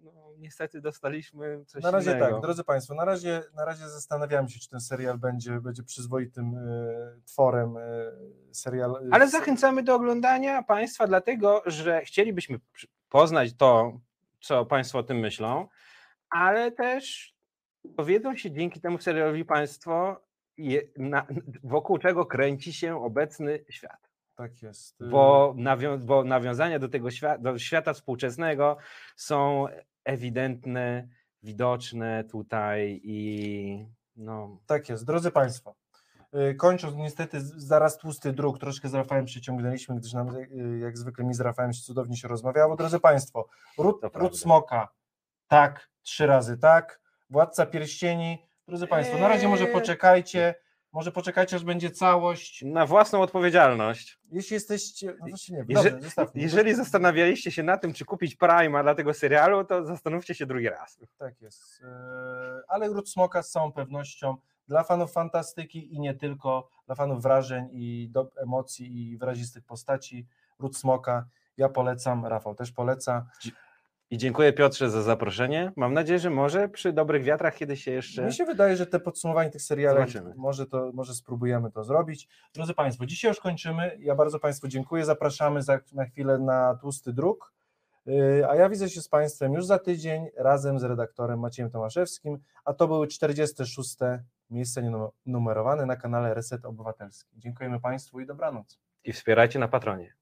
[0.03, 2.33] no, niestety dostaliśmy coś Na razie innego.
[2.33, 6.55] tak, drodzy Państwo, na razie, na razie zastanawiamy się, czy ten serial będzie, będzie przyzwoitym
[6.55, 7.77] e, tworem.
[7.77, 8.13] E,
[8.53, 12.61] serial, e, Ale zachęcamy do oglądania Państwa, dlatego że chcielibyśmy
[13.09, 14.01] poznać to,
[14.41, 15.69] co Państwo o tym myślą,
[16.31, 17.35] ale też
[17.85, 20.21] dowiedzą się dzięki temu serialowi Państwo,
[20.57, 21.27] je, na,
[21.63, 24.08] wokół czego kręci się obecny świat.
[24.39, 25.03] Tak jest.
[25.03, 28.77] e, Bo, nawią, bo nawiązania do tego świata, do świata współczesnego
[29.17, 29.67] są
[30.05, 31.09] ewidentne,
[31.43, 33.87] widoczne tutaj i
[34.17, 35.75] no, Tak jest, drodzy Państwo.
[36.51, 41.25] y, Kończąc, niestety zaraz tłusty druk, troszkę z Rafałem przyciągnęliśmy, gdyż nam y, jak zwykle
[41.25, 42.77] mi z Rafałem się cudownie się rozmawiało.
[42.77, 44.01] Drodzy Państwo, Ród.
[44.15, 44.89] Ród Smoka,
[45.49, 49.73] tak, trzy razy tak, Władca Pierścieni, drodzy Państwo, na razie może Eee.
[49.73, 50.55] poczekajcie,
[50.93, 52.63] może poczekajcie, aż będzie całość.
[52.63, 54.19] na własną odpowiedzialność.
[54.33, 56.41] Jeśli jesteście, no właśnie nie, Jeże- dobrze, zostawmy.
[56.41, 60.69] Jeżeli zastanawialiście się na tym, czy kupić Prima dla tego serialu, to zastanówcie się drugi
[60.69, 60.99] raz.
[61.19, 61.81] Tak jest.
[61.81, 61.89] Yy,
[62.69, 64.37] Ale Ród Smoka z całą pewnością
[64.69, 70.27] dla fanów fantastyki i nie tylko, dla fanów wrażeń i do, emocji i wyrazistych postaci.
[70.59, 71.27] Ród Smoka.
[71.57, 73.27] Ja polecam, Rafał też poleca.
[74.11, 75.73] I dziękuję Piotrze za zaproszenie.
[75.77, 78.27] Mam nadzieję, że może przy dobrych wiatrach kiedyś się jeszcze.
[78.27, 82.29] Mi się wydaje, że te podsumowanie tych seriali, może, to, może spróbujemy to zrobić.
[82.55, 83.97] Drodzy Państwo, dzisiaj już kończymy.
[83.99, 85.05] Ja bardzo Państwu dziękuję.
[85.05, 87.53] Zapraszamy za, na chwilę na tłusty druk.
[88.07, 92.39] Yy, A ja widzę się z Państwem już za tydzień razem z redaktorem Maciejem Tomaszewskim,
[92.65, 93.97] a to były 46
[94.51, 94.81] miejsca
[95.27, 97.39] nienumerowane na kanale Reset Obywatelski.
[97.39, 98.79] Dziękujemy Państwu i dobranoc.
[99.05, 100.15] I wspierajcie na Patronie.